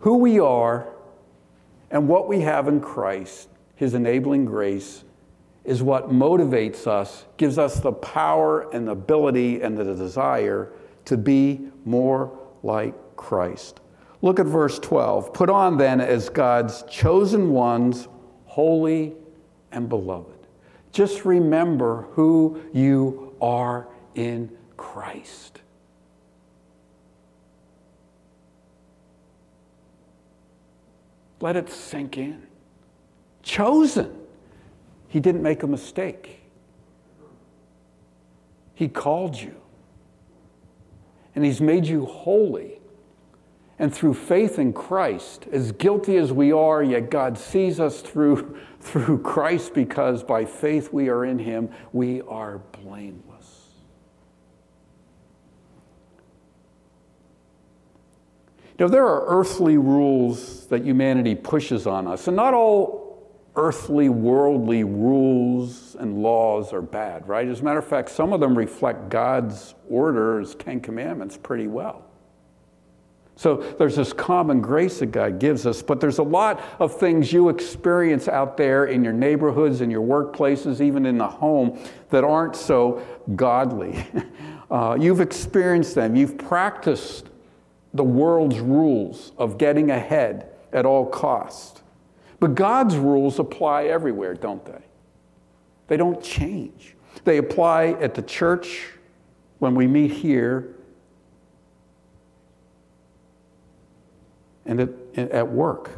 Who 0.00 0.18
we 0.18 0.38
are 0.38 0.88
and 1.90 2.06
what 2.06 2.28
we 2.28 2.42
have 2.42 2.68
in 2.68 2.82
Christ, 2.82 3.48
His 3.74 3.94
enabling 3.94 4.44
grace, 4.44 5.04
is 5.64 5.82
what 5.82 6.10
motivates 6.10 6.86
us, 6.86 7.24
gives 7.38 7.56
us 7.56 7.80
the 7.80 7.92
power 7.92 8.68
and 8.74 8.88
the 8.88 8.92
ability 8.92 9.62
and 9.62 9.74
the 9.74 9.84
desire 9.84 10.70
to 11.06 11.16
be 11.16 11.60
more 11.86 12.38
like 12.62 12.94
Christ. 13.16 13.80
Look 14.22 14.38
at 14.38 14.46
verse 14.46 14.78
12. 14.78 15.32
Put 15.32 15.48
on 15.48 15.78
then 15.78 16.00
as 16.00 16.28
God's 16.28 16.82
chosen 16.90 17.50
ones, 17.50 18.08
holy 18.44 19.14
and 19.72 19.88
beloved. 19.88 20.46
Just 20.92 21.24
remember 21.24 22.02
who 22.12 22.60
you 22.72 23.34
are 23.40 23.88
in 24.14 24.50
Christ. 24.76 25.60
Let 31.40 31.56
it 31.56 31.70
sink 31.70 32.18
in. 32.18 32.42
Chosen. 33.42 34.14
He 35.08 35.20
didn't 35.20 35.42
make 35.42 35.62
a 35.62 35.66
mistake. 35.66 36.42
He 38.74 38.88
called 38.88 39.36
you. 39.36 39.54
And 41.34 41.44
He's 41.44 41.60
made 41.60 41.86
you 41.86 42.04
holy. 42.04 42.79
And 43.80 43.94
through 43.94 44.12
faith 44.12 44.58
in 44.58 44.74
Christ, 44.74 45.46
as 45.50 45.72
guilty 45.72 46.18
as 46.18 46.34
we 46.34 46.52
are, 46.52 46.82
yet 46.82 47.10
God 47.10 47.38
sees 47.38 47.80
us 47.80 48.02
through, 48.02 48.60
through 48.80 49.22
Christ 49.22 49.72
because 49.72 50.22
by 50.22 50.44
faith 50.44 50.92
we 50.92 51.08
are 51.08 51.24
in 51.24 51.38
Him, 51.38 51.70
we 51.94 52.20
are 52.20 52.58
blameless. 52.58 53.70
Now, 58.78 58.88
there 58.88 59.06
are 59.06 59.24
earthly 59.26 59.78
rules 59.78 60.66
that 60.66 60.84
humanity 60.84 61.34
pushes 61.34 61.86
on 61.86 62.06
us, 62.06 62.28
and 62.28 62.36
not 62.36 62.52
all 62.52 63.30
earthly, 63.56 64.10
worldly 64.10 64.84
rules 64.84 65.94
and 65.94 66.22
laws 66.22 66.74
are 66.74 66.82
bad, 66.82 67.26
right? 67.26 67.48
As 67.48 67.60
a 67.60 67.64
matter 67.64 67.78
of 67.78 67.86
fact, 67.86 68.10
some 68.10 68.34
of 68.34 68.40
them 68.40 68.56
reflect 68.56 69.08
God's 69.08 69.74
order 69.88 70.38
as 70.38 70.54
Ten 70.54 70.80
Commandments 70.80 71.38
pretty 71.38 71.66
well. 71.66 72.09
So 73.36 73.56
there's 73.78 73.96
this 73.96 74.12
common 74.12 74.60
grace 74.60 74.98
that 74.98 75.12
God 75.12 75.38
gives 75.38 75.66
us, 75.66 75.80
but 75.80 75.98
there's 75.98 76.18
a 76.18 76.22
lot 76.22 76.60
of 76.78 76.98
things 76.98 77.32
you 77.32 77.48
experience 77.48 78.28
out 78.28 78.58
there 78.58 78.84
in 78.84 79.02
your 79.02 79.14
neighborhoods, 79.14 79.80
in 79.80 79.90
your 79.90 80.06
workplaces, 80.06 80.80
even 80.82 81.06
in 81.06 81.16
the 81.16 81.26
home 81.26 81.78
that 82.10 82.22
aren't 82.22 82.56
so 82.56 83.02
godly. 83.36 84.04
Uh, 84.70 84.96
you've 85.00 85.20
experienced 85.20 85.96
them, 85.96 86.14
you've 86.14 86.38
practiced 86.38 87.28
the 87.92 88.04
world's 88.04 88.60
rules 88.60 89.32
of 89.36 89.58
getting 89.58 89.90
ahead 89.90 90.48
at 90.72 90.86
all 90.86 91.04
costs. 91.04 91.82
But 92.38 92.54
God's 92.54 92.96
rules 92.96 93.40
apply 93.40 93.86
everywhere, 93.86 94.34
don't 94.34 94.64
they? 94.64 94.82
They 95.88 95.96
don't 95.96 96.22
change. 96.22 96.94
They 97.24 97.38
apply 97.38 97.96
at 98.00 98.14
the 98.14 98.22
church 98.22 98.92
when 99.58 99.74
we 99.74 99.88
meet 99.88 100.12
here 100.12 100.76
and 104.66 104.80
at, 104.80 104.90
at 105.16 105.48
work. 105.48 105.90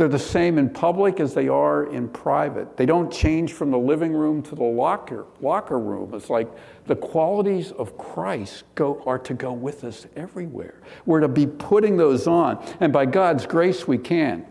They're 0.00 0.08
the 0.08 0.18
same 0.18 0.56
in 0.56 0.70
public 0.70 1.20
as 1.20 1.34
they 1.34 1.48
are 1.48 1.84
in 1.92 2.08
private. 2.08 2.74
They 2.74 2.86
don't 2.86 3.12
change 3.12 3.52
from 3.52 3.70
the 3.70 3.78
living 3.78 4.14
room 4.14 4.42
to 4.44 4.54
the 4.54 4.64
locker, 4.64 5.26
locker 5.42 5.78
room. 5.78 6.14
It's 6.14 6.30
like 6.30 6.48
the 6.86 6.96
qualities 6.96 7.70
of 7.72 7.98
Christ 7.98 8.64
go, 8.76 9.02
are 9.04 9.18
to 9.18 9.34
go 9.34 9.52
with 9.52 9.84
us 9.84 10.06
everywhere. 10.16 10.80
We're 11.04 11.20
to 11.20 11.28
be 11.28 11.46
putting 11.46 11.98
those 11.98 12.26
on. 12.26 12.64
And 12.80 12.94
by 12.94 13.04
God's 13.04 13.44
grace, 13.44 13.86
we 13.86 13.98
can. 13.98 14.46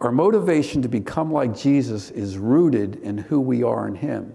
Our 0.00 0.10
motivation 0.10 0.82
to 0.82 0.88
become 0.88 1.32
like 1.32 1.56
Jesus 1.56 2.10
is 2.10 2.36
rooted 2.36 2.96
in 2.96 3.16
who 3.16 3.40
we 3.40 3.62
are 3.62 3.86
in 3.86 3.94
Him. 3.94 4.34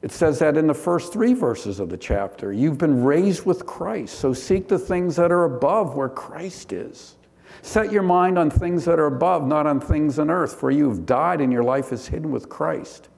It 0.00 0.12
says 0.12 0.38
that 0.38 0.56
in 0.56 0.66
the 0.66 0.74
first 0.74 1.12
three 1.12 1.34
verses 1.34 1.80
of 1.80 1.88
the 1.88 1.96
chapter. 1.96 2.52
You've 2.52 2.78
been 2.78 3.02
raised 3.02 3.44
with 3.44 3.66
Christ, 3.66 4.18
so 4.18 4.32
seek 4.32 4.68
the 4.68 4.78
things 4.78 5.16
that 5.16 5.32
are 5.32 5.44
above 5.44 5.96
where 5.96 6.08
Christ 6.08 6.72
is. 6.72 7.16
Set 7.62 7.90
your 7.90 8.02
mind 8.02 8.38
on 8.38 8.50
things 8.50 8.84
that 8.84 9.00
are 9.00 9.06
above, 9.06 9.46
not 9.46 9.66
on 9.66 9.80
things 9.80 10.18
on 10.18 10.30
earth, 10.30 10.54
for 10.54 10.70
you 10.70 10.88
have 10.88 11.04
died 11.04 11.40
and 11.40 11.52
your 11.52 11.64
life 11.64 11.92
is 11.92 12.06
hidden 12.06 12.30
with 12.30 12.48
Christ. 12.48 13.08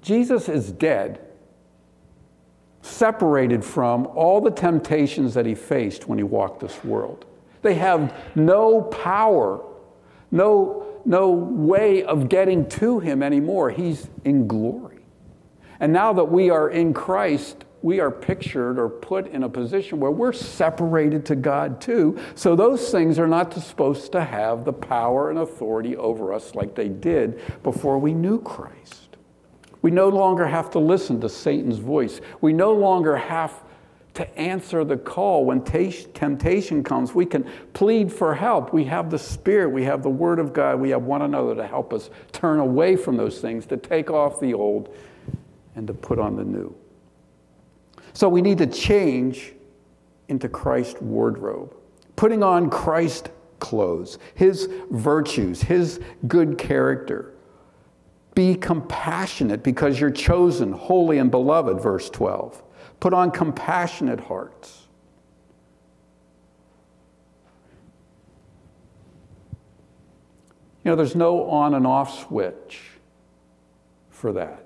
Jesus 0.00 0.48
is 0.48 0.72
dead, 0.72 1.20
separated 2.80 3.64
from 3.64 4.06
all 4.06 4.40
the 4.40 4.50
temptations 4.50 5.34
that 5.34 5.44
he 5.44 5.54
faced 5.54 6.08
when 6.08 6.18
he 6.18 6.24
walked 6.24 6.60
this 6.60 6.82
world. 6.84 7.26
They 7.60 7.74
have 7.74 8.14
no 8.34 8.82
power 8.82 9.62
no, 10.34 10.84
no 11.04 11.30
way 11.30 12.02
of 12.02 12.28
getting 12.28 12.68
to 12.70 12.98
him 12.98 13.22
anymore. 13.22 13.70
He's 13.70 14.10
in 14.24 14.48
glory. 14.48 14.93
And 15.80 15.92
now 15.92 16.12
that 16.12 16.24
we 16.24 16.50
are 16.50 16.70
in 16.70 16.94
Christ, 16.94 17.64
we 17.82 18.00
are 18.00 18.10
pictured 18.10 18.78
or 18.78 18.88
put 18.88 19.26
in 19.26 19.42
a 19.42 19.48
position 19.48 20.00
where 20.00 20.10
we're 20.10 20.32
separated 20.32 21.26
to 21.26 21.36
God 21.36 21.82
too. 21.82 22.18
So 22.34 22.56
those 22.56 22.90
things 22.90 23.18
are 23.18 23.28
not 23.28 23.52
supposed 23.52 24.10
to 24.12 24.24
have 24.24 24.64
the 24.64 24.72
power 24.72 25.28
and 25.28 25.38
authority 25.38 25.94
over 25.96 26.32
us 26.32 26.54
like 26.54 26.74
they 26.74 26.88
did 26.88 27.42
before 27.62 27.98
we 27.98 28.14
knew 28.14 28.40
Christ. 28.40 29.16
We 29.82 29.90
no 29.90 30.08
longer 30.08 30.46
have 30.46 30.70
to 30.70 30.78
listen 30.78 31.20
to 31.20 31.28
Satan's 31.28 31.76
voice. 31.76 32.22
We 32.40 32.54
no 32.54 32.72
longer 32.72 33.16
have 33.16 33.62
to 34.14 34.38
answer 34.38 34.84
the 34.84 34.96
call 34.96 35.44
when 35.44 35.62
temptation 35.62 36.82
comes. 36.82 37.14
We 37.14 37.26
can 37.26 37.46
plead 37.74 38.10
for 38.10 38.34
help. 38.34 38.72
We 38.72 38.84
have 38.84 39.10
the 39.10 39.18
Spirit, 39.18 39.68
we 39.70 39.84
have 39.84 40.02
the 40.02 40.08
Word 40.08 40.38
of 40.38 40.54
God, 40.54 40.80
we 40.80 40.90
have 40.90 41.02
one 41.02 41.20
another 41.20 41.54
to 41.56 41.66
help 41.66 41.92
us 41.92 42.08
turn 42.32 42.60
away 42.60 42.96
from 42.96 43.18
those 43.18 43.40
things, 43.40 43.66
to 43.66 43.76
take 43.76 44.10
off 44.10 44.40
the 44.40 44.54
old 44.54 44.94
and 45.76 45.86
to 45.86 45.94
put 45.94 46.18
on 46.18 46.36
the 46.36 46.44
new. 46.44 46.74
So 48.12 48.28
we 48.28 48.42
need 48.42 48.58
to 48.58 48.66
change 48.66 49.52
into 50.28 50.48
Christ's 50.48 51.00
wardrobe, 51.00 51.74
putting 52.16 52.42
on 52.42 52.70
Christ 52.70 53.30
clothes, 53.58 54.18
his 54.34 54.68
virtues, 54.90 55.62
his 55.62 56.00
good 56.26 56.58
character, 56.58 57.34
Be 58.34 58.56
compassionate 58.56 59.62
because 59.62 60.00
you're 60.00 60.10
chosen, 60.10 60.72
holy, 60.72 61.18
and 61.18 61.30
beloved, 61.30 61.80
verse 61.80 62.10
12. 62.10 62.62
Put 62.98 63.14
on 63.14 63.30
compassionate 63.30 64.18
hearts. 64.20 64.88
You 70.82 70.90
know, 70.90 70.96
there's 70.96 71.14
no 71.14 71.48
on 71.48 71.74
and 71.74 71.86
off 71.86 72.26
switch 72.26 72.80
for 74.10 74.32
that. 74.32 74.63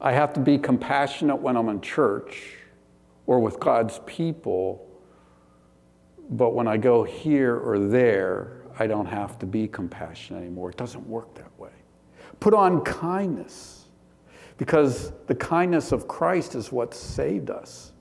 I 0.00 0.12
have 0.12 0.32
to 0.34 0.40
be 0.40 0.58
compassionate 0.58 1.40
when 1.40 1.56
I'm 1.56 1.68
in 1.68 1.80
church 1.80 2.56
or 3.26 3.38
with 3.38 3.60
God's 3.60 4.00
people, 4.06 4.86
but 6.30 6.54
when 6.54 6.66
I 6.66 6.76
go 6.76 7.04
here 7.04 7.56
or 7.56 7.78
there, 7.78 8.62
I 8.78 8.86
don't 8.86 9.06
have 9.06 9.38
to 9.40 9.46
be 9.46 9.68
compassionate 9.68 10.40
anymore. 10.40 10.70
It 10.70 10.76
doesn't 10.76 11.06
work 11.06 11.34
that 11.34 11.58
way. 11.58 11.70
Put 12.40 12.54
on 12.54 12.80
kindness 12.82 13.88
because 14.56 15.12
the 15.26 15.34
kindness 15.34 15.92
of 15.92 16.08
Christ 16.08 16.54
is 16.54 16.72
what 16.72 16.94
saved 16.94 17.50
us. 17.50 17.92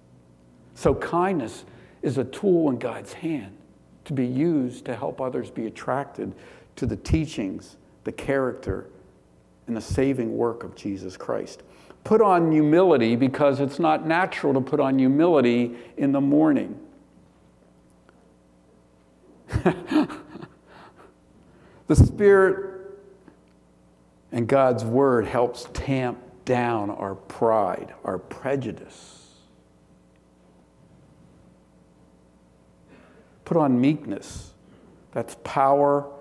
So, 0.75 0.95
kindness 0.95 1.65
is 2.01 2.17
a 2.17 2.23
tool 2.23 2.69
in 2.69 2.77
God's 2.77 3.11
hand 3.11 3.57
to 4.05 4.13
be 4.13 4.25
used 4.25 4.85
to 4.85 4.95
help 4.95 5.19
others 5.19 5.51
be 5.51 5.67
attracted 5.67 6.33
to 6.77 6.85
the 6.85 6.95
teachings, 6.95 7.75
the 8.05 8.11
character, 8.11 8.89
and 9.67 9.75
the 9.75 9.81
saving 9.81 10.35
work 10.35 10.63
of 10.63 10.75
Jesus 10.75 11.17
Christ. 11.17 11.63
Put 12.09 12.21
on 12.21 12.51
humility 12.51 13.15
because 13.15 13.59
it's 13.59 13.77
not 13.77 14.07
natural 14.07 14.51
to 14.55 14.61
put 14.61 14.79
on 14.79 14.97
humility 14.97 15.75
in 15.95 16.11
the 16.11 16.19
morning. 16.19 16.79
the 19.53 20.09
Spirit 21.93 22.97
and 24.31 24.47
God's 24.47 24.83
Word 24.83 25.27
helps 25.27 25.67
tamp 25.73 26.17
down 26.45 26.89
our 26.89 27.13
pride, 27.13 27.93
our 28.03 28.17
prejudice. 28.17 29.27
Put 33.45 33.55
on 33.55 33.79
meekness. 33.79 34.53
That's 35.11 35.37
power. 35.43 36.11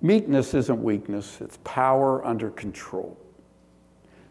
Meekness 0.00 0.54
isn't 0.54 0.82
weakness, 0.82 1.42
it's 1.42 1.58
power 1.62 2.24
under 2.24 2.48
control. 2.48 3.18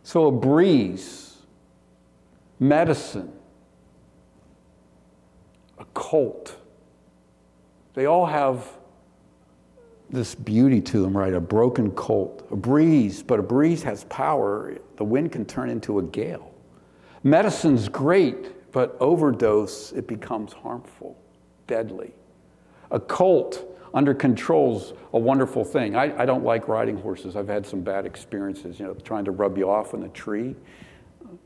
So, 0.06 0.28
a 0.28 0.32
breeze, 0.32 1.36
medicine, 2.60 3.34
a 5.80 5.86
cult, 5.96 6.56
they 7.96 8.06
all 8.06 8.28
have 8.28 8.70
this 10.12 10.36
beauty 10.36 10.80
to 10.80 11.02
them, 11.02 11.18
right? 11.18 11.34
A 11.34 11.42
broken 11.42 11.90
colt, 11.90 12.48
a 12.52 12.56
breeze, 12.56 13.24
but 13.24 13.40
a 13.40 13.42
breeze 13.42 13.82
has 13.82 14.04
power. 14.04 14.78
The 14.98 15.04
wind 15.04 15.32
can 15.32 15.44
turn 15.44 15.72
into 15.72 15.98
a 15.98 16.04
gale. 16.04 16.54
Medicine's 17.24 17.90
great, 17.90 18.72
but 18.72 18.96
overdose, 19.00 19.92
it 19.94 20.08
becomes 20.08 20.54
harmful, 20.54 21.18
deadly. 21.66 22.14
A 22.92 23.00
colt 23.00 23.75
under 23.96 24.14
control's 24.14 24.94
a 25.14 25.18
wonderful 25.18 25.64
thing. 25.64 25.96
I, 25.96 26.22
I 26.22 26.26
don't 26.26 26.44
like 26.44 26.68
riding 26.68 26.98
horses. 26.98 27.38
I've 27.38 27.48
had 27.48 27.66
some 27.66 27.80
bad 27.80 28.06
experiences, 28.06 28.78
you 28.78 28.86
know, 28.86 28.94
trying 28.94 29.24
to 29.26 29.32
rub 29.32 29.58
you 29.58 29.70
off 29.70 29.94
in 29.94 30.04
a 30.04 30.10
tree. 30.10 30.54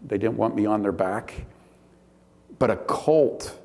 They 0.08 0.18
didn't 0.18 0.36
want 0.36 0.56
me 0.56 0.66
on 0.66 0.82
their 0.82 0.92
back. 0.92 1.46
But 2.58 2.72
a 2.72 2.76
colt 2.76 3.58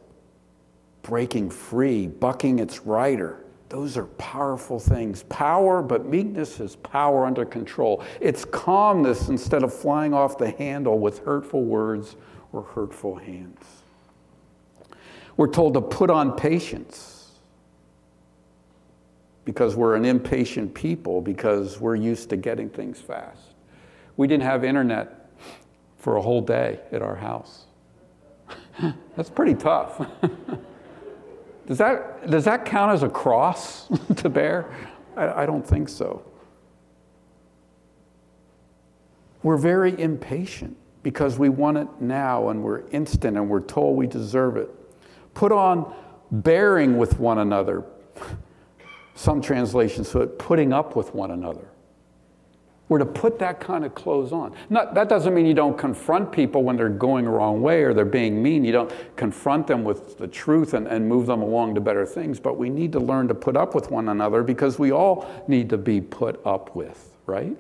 breaking 1.02 1.50
free, 1.50 2.06
bucking 2.06 2.58
its 2.58 2.80
rider, 2.80 3.40
those 3.70 3.96
are 3.96 4.04
powerful 4.04 4.78
things. 4.78 5.22
Power, 5.24 5.82
but 5.82 6.04
meekness 6.04 6.60
is 6.60 6.76
power 6.76 7.24
under 7.24 7.46
control. 7.46 8.04
It's 8.20 8.44
calmness 8.44 9.30
instead 9.30 9.62
of 9.62 9.72
flying 9.72 10.12
off 10.12 10.36
the 10.36 10.50
handle 10.50 10.98
with 10.98 11.20
hurtful 11.20 11.64
words 11.64 12.16
or 12.52 12.62
hurtful 12.62 13.16
hands. 13.16 13.64
We're 15.38 15.48
told 15.48 15.74
to 15.74 15.80
put 15.80 16.10
on 16.10 16.36
patience 16.36 17.13
because 19.44 19.76
we're 19.76 19.94
an 19.94 20.04
impatient 20.04 20.74
people, 20.74 21.20
because 21.20 21.78
we're 21.78 21.96
used 21.96 22.30
to 22.30 22.36
getting 22.36 22.68
things 22.68 23.00
fast. 23.00 23.54
We 24.16 24.26
didn't 24.26 24.44
have 24.44 24.64
internet 24.64 25.30
for 25.98 26.16
a 26.16 26.22
whole 26.22 26.40
day 26.40 26.80
at 26.92 27.02
our 27.02 27.16
house. 27.16 27.66
That's 29.16 29.30
pretty 29.30 29.54
tough. 29.54 30.06
does, 31.66 31.78
that, 31.78 32.30
does 32.30 32.44
that 32.44 32.64
count 32.64 32.92
as 32.92 33.02
a 33.02 33.08
cross 33.08 33.88
to 34.16 34.28
bear? 34.28 34.74
I, 35.16 35.42
I 35.42 35.46
don't 35.46 35.66
think 35.66 35.88
so. 35.88 36.24
We're 39.42 39.58
very 39.58 39.98
impatient 40.00 40.76
because 41.02 41.38
we 41.38 41.50
want 41.50 41.76
it 41.76 41.88
now 42.00 42.48
and 42.48 42.62
we're 42.62 42.88
instant 42.88 43.36
and 43.36 43.48
we're 43.48 43.60
told 43.60 43.96
we 43.96 44.06
deserve 44.06 44.56
it. 44.56 44.70
Put 45.34 45.52
on 45.52 45.94
bearing 46.30 46.96
with 46.96 47.18
one 47.20 47.38
another. 47.38 47.84
Some 49.14 49.40
translations 49.40 50.10
put 50.10 50.38
putting 50.38 50.72
up 50.72 50.96
with 50.96 51.14
one 51.14 51.30
another. 51.30 51.68
We're 52.88 52.98
to 52.98 53.06
put 53.06 53.38
that 53.38 53.60
kind 53.60 53.84
of 53.84 53.94
clothes 53.94 54.30
on. 54.30 54.54
Not, 54.68 54.94
that 54.94 55.08
doesn't 55.08 55.32
mean 55.32 55.46
you 55.46 55.54
don't 55.54 55.78
confront 55.78 56.30
people 56.30 56.64
when 56.64 56.76
they're 56.76 56.90
going 56.90 57.24
the 57.24 57.30
wrong 57.30 57.62
way 57.62 57.82
or 57.82 57.94
they're 57.94 58.04
being 58.04 58.42
mean. 58.42 58.62
You 58.62 58.72
don't 58.72 59.16
confront 59.16 59.66
them 59.66 59.84
with 59.84 60.18
the 60.18 60.28
truth 60.28 60.74
and, 60.74 60.86
and 60.86 61.08
move 61.08 61.26
them 61.26 61.40
along 61.40 61.76
to 61.76 61.80
better 61.80 62.04
things. 62.04 62.38
But 62.38 62.58
we 62.58 62.68
need 62.68 62.92
to 62.92 63.00
learn 63.00 63.26
to 63.28 63.34
put 63.34 63.56
up 63.56 63.74
with 63.74 63.90
one 63.90 64.10
another 64.10 64.42
because 64.42 64.78
we 64.78 64.92
all 64.92 65.26
need 65.48 65.70
to 65.70 65.78
be 65.78 66.02
put 66.02 66.44
up 66.44 66.76
with, 66.76 67.16
right? 67.24 67.56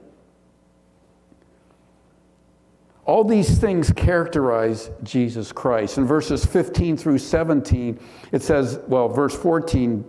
All 3.06 3.24
these 3.24 3.58
things 3.58 3.92
characterize 3.92 4.90
Jesus 5.02 5.52
Christ. 5.52 5.96
In 5.96 6.06
verses 6.06 6.44
15 6.44 6.98
through 6.98 7.18
17, 7.18 7.98
it 8.32 8.42
says, 8.42 8.78
well, 8.88 9.08
verse 9.08 9.34
14, 9.34 10.04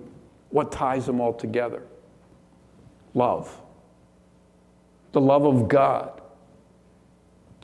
what 0.55 0.71
ties 0.71 1.05
them 1.05 1.19
all 1.19 1.33
together? 1.33 1.83
Love. 3.13 3.61
The 5.11 5.19
love 5.19 5.45
of 5.45 5.67
God 5.67 6.21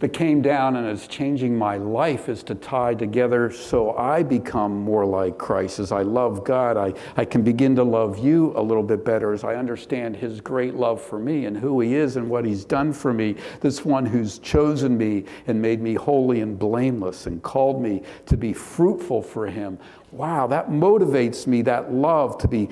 that 0.01 0.13
came 0.13 0.41
down 0.41 0.75
and 0.75 0.89
is 0.89 1.07
changing 1.07 1.55
my 1.55 1.77
life 1.77 2.27
is 2.27 2.41
to 2.41 2.55
tie 2.55 2.95
together 2.95 3.51
so 3.51 3.95
I 3.95 4.23
become 4.23 4.75
more 4.79 5.05
like 5.05 5.37
Christ. 5.37 5.77
As 5.77 5.91
I 5.91 6.01
love 6.01 6.43
God, 6.43 6.75
I, 6.75 6.93
I 7.15 7.23
can 7.23 7.43
begin 7.43 7.75
to 7.75 7.83
love 7.83 8.17
you 8.17 8.51
a 8.55 8.61
little 8.61 8.81
bit 8.81 9.05
better 9.05 9.31
as 9.31 9.43
I 9.43 9.55
understand 9.55 10.15
His 10.15 10.41
great 10.41 10.73
love 10.73 10.99
for 10.99 11.19
me 11.19 11.45
and 11.45 11.55
who 11.55 11.79
He 11.81 11.93
is 11.93 12.17
and 12.17 12.27
what 12.27 12.45
He's 12.45 12.65
done 12.65 12.91
for 12.93 13.13
me. 13.13 13.35
This 13.59 13.85
one 13.85 14.03
who's 14.03 14.39
chosen 14.39 14.97
me 14.97 15.25
and 15.45 15.61
made 15.61 15.81
me 15.81 15.93
holy 15.93 16.41
and 16.41 16.57
blameless 16.57 17.27
and 17.27 17.41
called 17.43 17.79
me 17.79 18.01
to 18.25 18.35
be 18.35 18.53
fruitful 18.53 19.21
for 19.21 19.45
Him. 19.45 19.77
Wow, 20.11 20.47
that 20.47 20.69
motivates 20.69 21.45
me, 21.45 21.61
that 21.61 21.93
love 21.93 22.39
to 22.39 22.47
be, 22.47 22.69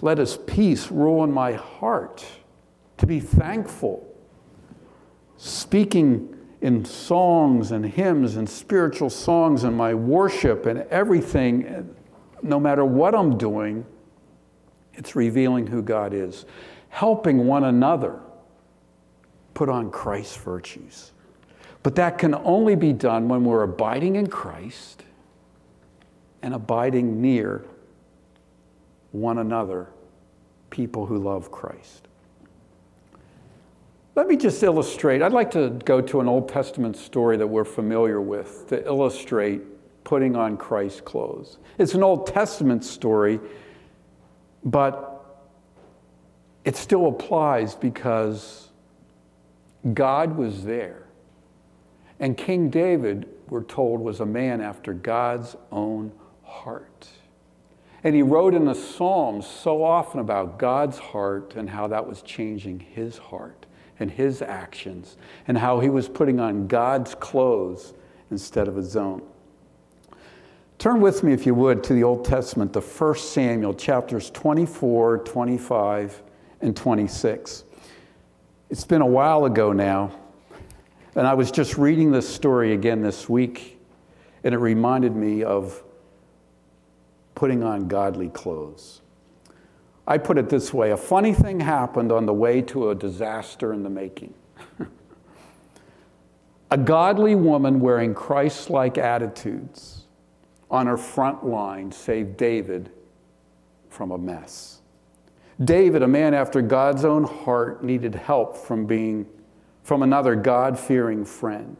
let 0.00 0.16
His 0.16 0.38
peace 0.38 0.90
rule 0.90 1.24
in 1.24 1.30
my 1.30 1.52
heart, 1.52 2.24
to 2.96 3.06
be 3.06 3.20
thankful, 3.20 4.10
speaking 5.36 6.30
in 6.60 6.84
songs 6.84 7.72
and 7.72 7.84
hymns 7.84 8.36
and 8.36 8.48
spiritual 8.48 9.10
songs 9.10 9.64
and 9.64 9.76
my 9.76 9.94
worship 9.94 10.66
and 10.66 10.80
everything, 10.90 11.94
no 12.42 12.58
matter 12.58 12.84
what 12.84 13.14
I'm 13.14 13.36
doing, 13.36 13.84
it's 14.94 15.16
revealing 15.16 15.66
who 15.66 15.82
God 15.82 16.14
is. 16.14 16.46
Helping 16.88 17.46
one 17.46 17.64
another 17.64 18.20
put 19.52 19.68
on 19.68 19.90
Christ's 19.90 20.36
virtues. 20.36 21.12
But 21.82 21.96
that 21.96 22.18
can 22.18 22.34
only 22.34 22.76
be 22.76 22.92
done 22.92 23.28
when 23.28 23.44
we're 23.44 23.62
abiding 23.62 24.16
in 24.16 24.28
Christ 24.28 25.02
and 26.42 26.54
abiding 26.54 27.20
near 27.20 27.64
one 29.12 29.38
another, 29.38 29.88
people 30.70 31.06
who 31.06 31.18
love 31.18 31.50
Christ. 31.50 32.03
Let 34.16 34.28
me 34.28 34.36
just 34.36 34.62
illustrate. 34.62 35.22
I'd 35.22 35.32
like 35.32 35.50
to 35.52 35.70
go 35.84 36.00
to 36.00 36.20
an 36.20 36.28
Old 36.28 36.48
Testament 36.48 36.96
story 36.96 37.36
that 37.36 37.46
we're 37.46 37.64
familiar 37.64 38.20
with 38.20 38.68
to 38.68 38.84
illustrate 38.86 39.62
putting 40.04 40.36
on 40.36 40.56
Christ's 40.56 41.00
clothes. 41.00 41.58
It's 41.78 41.94
an 41.94 42.04
Old 42.04 42.28
Testament 42.28 42.84
story, 42.84 43.40
but 44.64 45.42
it 46.64 46.76
still 46.76 47.08
applies 47.08 47.74
because 47.74 48.68
God 49.92 50.36
was 50.36 50.64
there. 50.64 51.08
And 52.20 52.36
King 52.36 52.70
David, 52.70 53.28
we're 53.48 53.64
told, 53.64 54.00
was 54.00 54.20
a 54.20 54.26
man 54.26 54.60
after 54.60 54.92
God's 54.92 55.56
own 55.72 56.12
heart. 56.44 57.08
And 58.04 58.14
he 58.14 58.22
wrote 58.22 58.54
in 58.54 58.64
the 58.64 58.74
Psalms 58.74 59.44
so 59.44 59.82
often 59.82 60.20
about 60.20 60.56
God's 60.56 60.98
heart 60.98 61.54
and 61.56 61.68
how 61.68 61.88
that 61.88 62.06
was 62.06 62.22
changing 62.22 62.78
his 62.78 63.18
heart 63.18 63.66
and 63.98 64.10
his 64.10 64.42
actions 64.42 65.16
and 65.46 65.58
how 65.58 65.80
he 65.80 65.88
was 65.88 66.08
putting 66.08 66.40
on 66.40 66.66
God's 66.66 67.14
clothes 67.14 67.94
instead 68.30 68.68
of 68.68 68.76
his 68.76 68.96
own. 68.96 69.22
Turn 70.78 71.00
with 71.00 71.22
me, 71.22 71.32
if 71.32 71.46
you 71.46 71.54
would, 71.54 71.84
to 71.84 71.94
the 71.94 72.02
Old 72.02 72.24
Testament, 72.24 72.72
the 72.72 72.80
1 72.80 73.14
Samuel, 73.16 73.74
chapters 73.74 74.30
24, 74.30 75.18
25, 75.18 76.22
and 76.60 76.76
26. 76.76 77.64
It's 78.70 78.84
been 78.84 79.00
a 79.00 79.06
while 79.06 79.44
ago 79.44 79.72
now, 79.72 80.12
and 81.14 81.26
I 81.26 81.34
was 81.34 81.50
just 81.50 81.78
reading 81.78 82.10
this 82.10 82.28
story 82.28 82.72
again 82.72 83.02
this 83.02 83.28
week, 83.28 83.78
and 84.42 84.52
it 84.52 84.58
reminded 84.58 85.14
me 85.14 85.44
of 85.44 85.82
putting 87.34 87.62
on 87.62 87.88
godly 87.88 88.28
clothes. 88.28 89.00
I 90.06 90.18
put 90.18 90.36
it 90.38 90.48
this 90.48 90.72
way 90.72 90.90
a 90.90 90.96
funny 90.96 91.32
thing 91.32 91.60
happened 91.60 92.12
on 92.12 92.26
the 92.26 92.34
way 92.34 92.60
to 92.62 92.90
a 92.90 92.94
disaster 92.94 93.72
in 93.72 93.82
the 93.82 93.90
making. 93.90 94.34
a 96.70 96.78
godly 96.78 97.34
woman 97.34 97.80
wearing 97.80 98.14
Christ 98.14 98.70
like 98.70 98.98
attitudes 98.98 100.02
on 100.70 100.86
her 100.86 100.96
front 100.96 101.44
line 101.46 101.92
saved 101.92 102.36
David 102.36 102.90
from 103.88 104.10
a 104.10 104.18
mess. 104.18 104.80
David, 105.62 106.02
a 106.02 106.08
man 106.08 106.34
after 106.34 106.60
God's 106.60 107.04
own 107.04 107.24
heart, 107.24 107.84
needed 107.84 108.14
help 108.14 108.56
from 108.56 108.86
being 108.86 109.26
from 109.84 110.02
another 110.02 110.34
God-fearing 110.34 111.24
friend. 111.24 111.76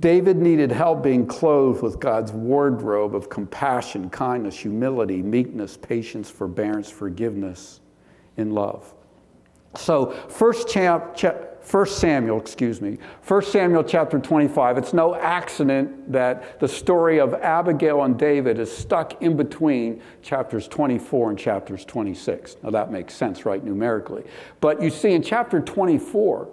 David 0.00 0.38
needed 0.38 0.72
help 0.72 1.02
being 1.02 1.26
clothed 1.26 1.82
with 1.82 2.00
God's 2.00 2.32
wardrobe 2.32 3.14
of 3.14 3.28
compassion, 3.28 4.08
kindness, 4.08 4.58
humility, 4.58 5.20
meekness, 5.20 5.76
patience, 5.76 6.30
forbearance, 6.30 6.90
forgiveness, 6.90 7.80
in 8.38 8.52
love. 8.52 8.94
So, 9.76 10.10
first, 10.28 10.74
first 11.60 11.98
Samuel, 11.98 12.40
excuse 12.40 12.80
me, 12.80 12.98
First 13.20 13.52
Samuel 13.52 13.84
chapter 13.84 14.18
25, 14.18 14.78
it's 14.78 14.92
no 14.94 15.14
accident 15.14 16.10
that 16.10 16.58
the 16.58 16.66
story 16.66 17.20
of 17.20 17.34
Abigail 17.34 18.02
and 18.02 18.18
David 18.18 18.58
is 18.58 18.74
stuck 18.74 19.22
in 19.22 19.36
between 19.36 20.00
chapters 20.22 20.66
24 20.66 21.30
and 21.30 21.38
chapters 21.38 21.84
26. 21.84 22.56
Now, 22.62 22.70
that 22.70 22.90
makes 22.90 23.14
sense, 23.14 23.44
right, 23.44 23.62
numerically. 23.62 24.24
But 24.60 24.82
you 24.82 24.90
see, 24.90 25.12
in 25.12 25.22
chapter 25.22 25.60
24, 25.60 26.48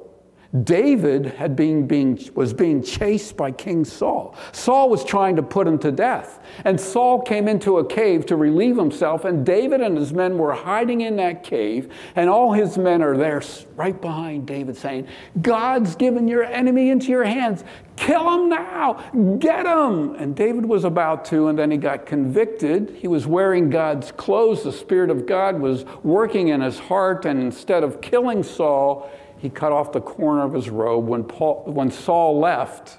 David 0.64 1.26
had 1.26 1.56
been 1.56 1.88
being, 1.88 2.20
was 2.36 2.54
being 2.54 2.82
chased 2.82 3.36
by 3.36 3.52
King 3.52 3.84
Saul. 3.84 4.36
Saul 4.52 4.90
was 4.90 5.04
trying 5.04 5.36
to 5.36 5.44
put 5.44 5.68
him 5.68 5.78
to 5.80 5.92
death. 5.92 6.40
And 6.64 6.80
Saul 6.80 7.22
came 7.22 7.48
into 7.48 7.80
a 7.80 7.86
cave 7.86 8.26
to 8.28 8.36
relieve 8.36 8.78
himself, 8.78 9.26
and 9.26 9.46
David 9.46 9.82
and 9.82 9.98
his 9.98 10.14
men 10.14 10.38
were 10.38 10.54
hiding 10.54 11.02
in 11.02 11.18
that 11.18 11.44
cave, 11.44 11.94
and 12.16 12.30
all 12.30 12.54
his 12.54 12.78
men 12.78 13.02
are 13.02 13.18
there 13.18 13.42
right 13.76 14.00
behind 14.00 14.48
David 14.48 14.76
saying, 14.76 15.08
God's 15.42 15.96
given 15.96 16.28
your 16.28 16.44
enemy 16.44 16.90
into 16.90 17.10
your 17.10 17.24
hands. 17.24 17.64
Kill 17.96 18.30
him 18.30 18.50
now. 18.50 18.94
Get 19.40 19.66
him. 19.66 20.16
And 20.16 20.36
David 20.36 20.66
was 20.66 20.84
about 20.84 21.26
to, 21.26 21.48
and 21.48 21.58
then 21.58 21.72
he 21.72 21.78
got 21.78 22.06
convicted. 22.06 22.96
He 22.96 23.08
was 23.08 23.28
wearing 23.28 23.70
God's 23.70 24.12
clothes. 24.12 24.64
The 24.64 24.72
Spirit 24.72 25.10
of 25.10 25.26
God 25.26 25.60
was 25.60 25.86
working 26.04 26.50
in 26.50 26.62
his 26.62 26.80
heart, 26.80 27.26
and 27.26 27.40
instead 27.40 27.84
of 27.84 28.02
killing 28.02 28.44
Saul, 28.44 29.10
he 29.38 29.50
cut 29.50 29.71
off 29.71 29.91
the 29.91 30.02
corner 30.02 30.43
of 30.43 30.54
his 30.54 30.69
robe. 30.69 31.08
When, 31.08 31.23
Paul, 31.23 31.63
when 31.65 31.91
Saul 31.91 32.39
left, 32.39 32.97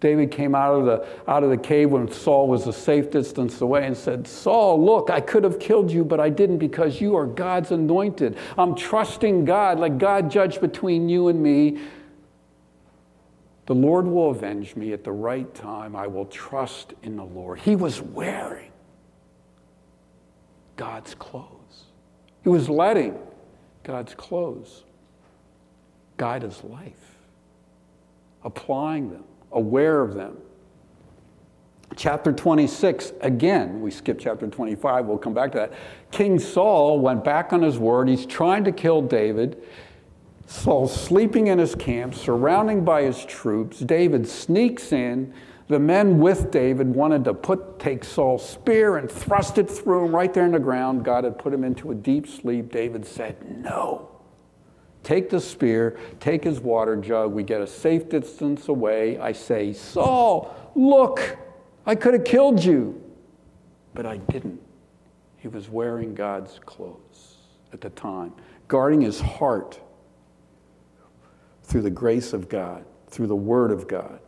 David 0.00 0.30
came 0.30 0.54
out 0.54 0.72
of, 0.74 0.86
the, 0.86 1.30
out 1.30 1.44
of 1.44 1.50
the 1.50 1.58
cave 1.58 1.90
when 1.90 2.10
Saul 2.10 2.48
was 2.48 2.66
a 2.66 2.72
safe 2.72 3.10
distance 3.10 3.60
away 3.60 3.86
and 3.86 3.96
said, 3.96 4.26
Saul, 4.26 4.82
look, 4.82 5.10
I 5.10 5.20
could 5.20 5.44
have 5.44 5.60
killed 5.60 5.90
you, 5.90 6.04
but 6.04 6.18
I 6.18 6.30
didn't 6.30 6.58
because 6.58 7.00
you 7.00 7.16
are 7.16 7.26
God's 7.26 7.70
anointed. 7.70 8.38
I'm 8.56 8.74
trusting 8.74 9.44
God. 9.44 9.78
Let 9.78 9.98
God 9.98 10.30
judge 10.30 10.60
between 10.60 11.08
you 11.08 11.28
and 11.28 11.42
me. 11.42 11.80
The 13.66 13.74
Lord 13.74 14.06
will 14.06 14.30
avenge 14.30 14.74
me 14.74 14.92
at 14.92 15.04
the 15.04 15.12
right 15.12 15.54
time. 15.54 15.94
I 15.94 16.06
will 16.06 16.26
trust 16.26 16.94
in 17.02 17.16
the 17.16 17.24
Lord. 17.24 17.60
He 17.60 17.76
was 17.76 18.00
wearing 18.00 18.72
God's 20.76 21.14
clothes, 21.14 21.84
he 22.42 22.48
was 22.48 22.70
letting 22.70 23.18
God's 23.82 24.14
clothes 24.14 24.84
guide 26.20 26.42
his 26.42 26.62
life, 26.64 27.16
applying 28.44 29.10
them, 29.10 29.24
aware 29.52 30.02
of 30.02 30.12
them. 30.12 30.36
Chapter 31.96 32.30
26, 32.30 33.14
again, 33.22 33.80
we 33.80 33.90
skip 33.90 34.18
chapter 34.20 34.46
25, 34.46 35.06
we'll 35.06 35.16
come 35.16 35.32
back 35.32 35.50
to 35.52 35.58
that. 35.58 35.72
King 36.10 36.38
Saul 36.38 37.00
went 37.00 37.24
back 37.24 37.54
on 37.54 37.62
his 37.62 37.78
word. 37.78 38.06
He's 38.06 38.26
trying 38.26 38.64
to 38.64 38.70
kill 38.70 39.00
David. 39.00 39.62
Saul's 40.44 40.94
sleeping 40.94 41.46
in 41.46 41.58
his 41.58 41.74
camp, 41.74 42.14
surrounded 42.14 42.84
by 42.84 43.00
his 43.04 43.24
troops. 43.24 43.78
David 43.78 44.28
sneaks 44.28 44.92
in. 44.92 45.32
The 45.68 45.78
men 45.78 46.18
with 46.18 46.50
David 46.50 46.94
wanted 46.94 47.24
to 47.24 47.32
put, 47.32 47.78
take 47.78 48.04
Saul's 48.04 48.46
spear 48.46 48.98
and 48.98 49.10
thrust 49.10 49.56
it 49.56 49.70
through 49.70 50.04
him 50.04 50.14
right 50.14 50.34
there 50.34 50.44
in 50.44 50.52
the 50.52 50.60
ground. 50.60 51.02
God 51.02 51.24
had 51.24 51.38
put 51.38 51.54
him 51.54 51.64
into 51.64 51.92
a 51.92 51.94
deep 51.94 52.26
sleep. 52.28 52.70
David 52.70 53.06
said, 53.06 53.62
No. 53.64 54.19
Take 55.02 55.30
the 55.30 55.40
spear, 55.40 55.98
take 56.20 56.44
his 56.44 56.60
water 56.60 56.96
jug. 56.96 57.32
We 57.32 57.42
get 57.42 57.60
a 57.60 57.66
safe 57.66 58.08
distance 58.08 58.68
away. 58.68 59.18
I 59.18 59.32
say, 59.32 59.72
Saul, 59.72 60.54
look, 60.74 61.38
I 61.86 61.94
could 61.94 62.14
have 62.14 62.24
killed 62.24 62.62
you. 62.62 63.02
But 63.94 64.06
I 64.06 64.18
didn't. 64.18 64.60
He 65.38 65.48
was 65.48 65.68
wearing 65.68 66.14
God's 66.14 66.60
clothes 66.64 67.36
at 67.72 67.80
the 67.80 67.90
time, 67.90 68.32
guarding 68.68 69.00
his 69.00 69.20
heart 69.20 69.80
through 71.64 71.82
the 71.82 71.90
grace 71.90 72.32
of 72.32 72.48
God, 72.48 72.84
through 73.08 73.26
the 73.26 73.36
word 73.36 73.70
of 73.70 73.88
God. 73.88 74.20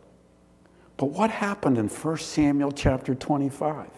But 0.97 1.07
what 1.07 1.29
happened 1.29 1.77
in 1.77 1.87
1 1.87 2.17
Samuel 2.17 2.71
chapter 2.71 3.13
25? 3.13 3.89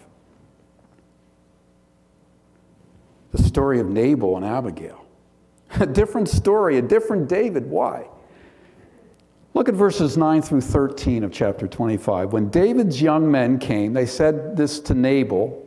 The 3.32 3.44
story 3.44 3.80
of 3.80 3.88
Nabal 3.88 4.38
and 4.38 4.46
Abigail. 4.46 5.05
A 5.80 5.86
different 5.86 6.30
story, 6.30 6.78
a 6.78 6.82
different 6.82 7.28
David. 7.28 7.70
Why? 7.70 8.08
Look 9.54 9.70
at 9.70 9.76
verses 9.76 10.18
9 10.18 10.42
through 10.42 10.62
13 10.62 11.24
of 11.24 11.32
chapter 11.32 11.68
25. 11.68 12.34
When 12.34 12.50
David's 12.50 13.02
young 13.02 13.30
men 13.30 13.58
came, 13.58 13.94
they 13.94 14.06
said 14.06 14.58
this 14.58 14.80
to 14.82 14.94
Nabal, 14.94 15.62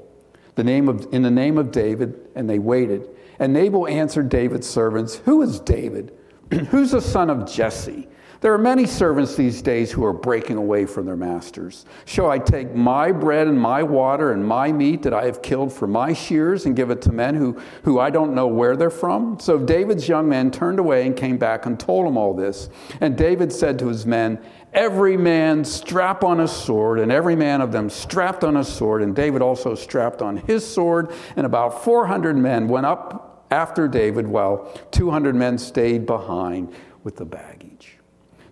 the 0.55 0.64
name 0.64 0.88
of, 0.88 1.09
in 1.12 1.23
the 1.23 1.31
name 1.31 1.57
of 1.57 1.71
David, 1.71 2.29
and 2.35 2.49
they 2.49 2.59
waited. 2.59 3.09
And 3.38 3.53
Nabal 3.53 3.87
answered 3.87 4.29
David's 4.29 4.68
servants, 4.68 5.16
Who 5.25 5.42
is 5.42 5.61
David? 5.61 6.12
Who's 6.71 6.90
the 6.90 7.01
son 7.01 7.31
of 7.31 7.51
Jesse? 7.51 8.09
There 8.40 8.53
are 8.53 8.59
many 8.59 8.87
servants 8.87 9.35
these 9.35 9.61
days 9.62 9.90
who 9.90 10.05
are 10.05 10.12
breaking 10.12 10.59
away 10.59 10.87
from 10.87 11.07
their 11.07 11.16
masters. 11.16 11.85
Shall 12.05 12.31
I 12.31 12.38
take 12.38 12.72
my 12.72 13.11
bread 13.11 13.48
and 13.48 13.61
my 13.61 13.83
water 13.83 14.31
and 14.31 14.46
my 14.46 14.70
meat 14.70 15.03
that 15.03 15.12
I 15.12 15.24
have 15.24 15.42
killed 15.42 15.72
for 15.72 15.88
my 15.88 16.12
shears 16.12 16.64
and 16.64 16.77
give 16.77 16.90
it 16.90 17.03
to 17.03 17.12
men 17.12 17.35
who, 17.35 17.61
who 17.83 17.98
I 17.98 18.11
don't 18.11 18.37
know 18.37 18.46
where 18.46 18.77
they're 18.77 18.90
from? 18.90 19.40
So 19.40 19.59
David's 19.59 20.09
young 20.09 20.29
men 20.29 20.53
turned 20.53 20.79
away 20.79 21.05
and 21.05 21.16
came 21.16 21.37
back 21.37 21.66
and 21.66 21.81
told 21.81 22.07
him 22.07 22.16
all 22.16 22.33
this. 22.33 22.68
And 23.01 23.18
David 23.18 23.53
said 23.53 23.77
to 23.81 23.88
his 23.88 24.07
men, 24.07 24.38
Every 24.72 25.16
man 25.16 25.64
strap 25.64 26.22
on 26.22 26.38
a 26.38 26.46
sword, 26.46 27.01
and 27.01 27.11
every 27.11 27.35
man 27.35 27.61
of 27.61 27.72
them 27.72 27.90
strapped 27.90 28.44
on 28.44 28.59
a 28.59 28.64
sword. 28.64 29.03
And 29.03 29.16
David 29.16 29.42
also 29.42 29.74
strapped 29.74 30.22
on 30.22 30.37
his 30.37 30.64
sword, 30.64 31.11
and 31.35 31.44
about 31.44 31.83
400 31.83 32.37
men 32.37 32.68
went 32.68 32.87
up 32.87 33.46
after 33.51 33.88
David, 33.88 34.29
while 34.29 34.70
200 34.92 35.35
men 35.35 35.59
stayed 35.59 36.07
behind 36.07 36.72
with 37.03 37.16
the 37.16 37.24
baggage. 37.24 37.58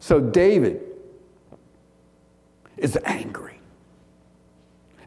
So 0.07 0.21
David 0.21 0.83
is 2.77 2.97
angry. 3.05 3.59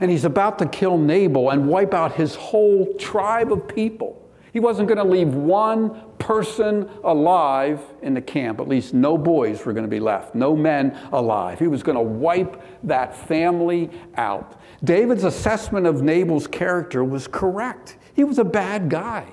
And 0.01 0.11
he's 0.11 0.25
about 0.25 0.59
to 0.59 0.65
kill 0.65 0.97
Nabal 0.97 1.51
and 1.51 1.69
wipe 1.69 1.93
out 1.93 2.15
his 2.15 2.35
whole 2.35 2.93
tribe 2.95 3.53
of 3.53 3.65
people. 3.65 4.21
He 4.51 4.59
wasn't 4.59 4.89
going 4.89 4.97
to 4.97 5.05
leave 5.05 5.29
one 5.29 6.01
person 6.17 6.89
alive 7.05 7.79
in 8.01 8.13
the 8.13 8.19
camp. 8.19 8.59
At 8.59 8.67
least 8.67 8.93
no 8.93 9.17
boys 9.17 9.65
were 9.65 9.71
going 9.71 9.85
to 9.85 9.89
be 9.89 10.01
left, 10.01 10.35
no 10.35 10.53
men 10.53 10.99
alive. 11.13 11.59
He 11.59 11.67
was 11.67 11.81
going 11.81 11.95
to 11.97 12.03
wipe 12.03 12.61
that 12.83 13.15
family 13.15 13.89
out. 14.17 14.59
David's 14.83 15.23
assessment 15.23 15.87
of 15.87 16.01
Nabal's 16.01 16.45
character 16.45 17.05
was 17.05 17.25
correct. 17.25 17.95
He 18.15 18.25
was 18.25 18.37
a 18.37 18.43
bad 18.43 18.89
guy, 18.89 19.27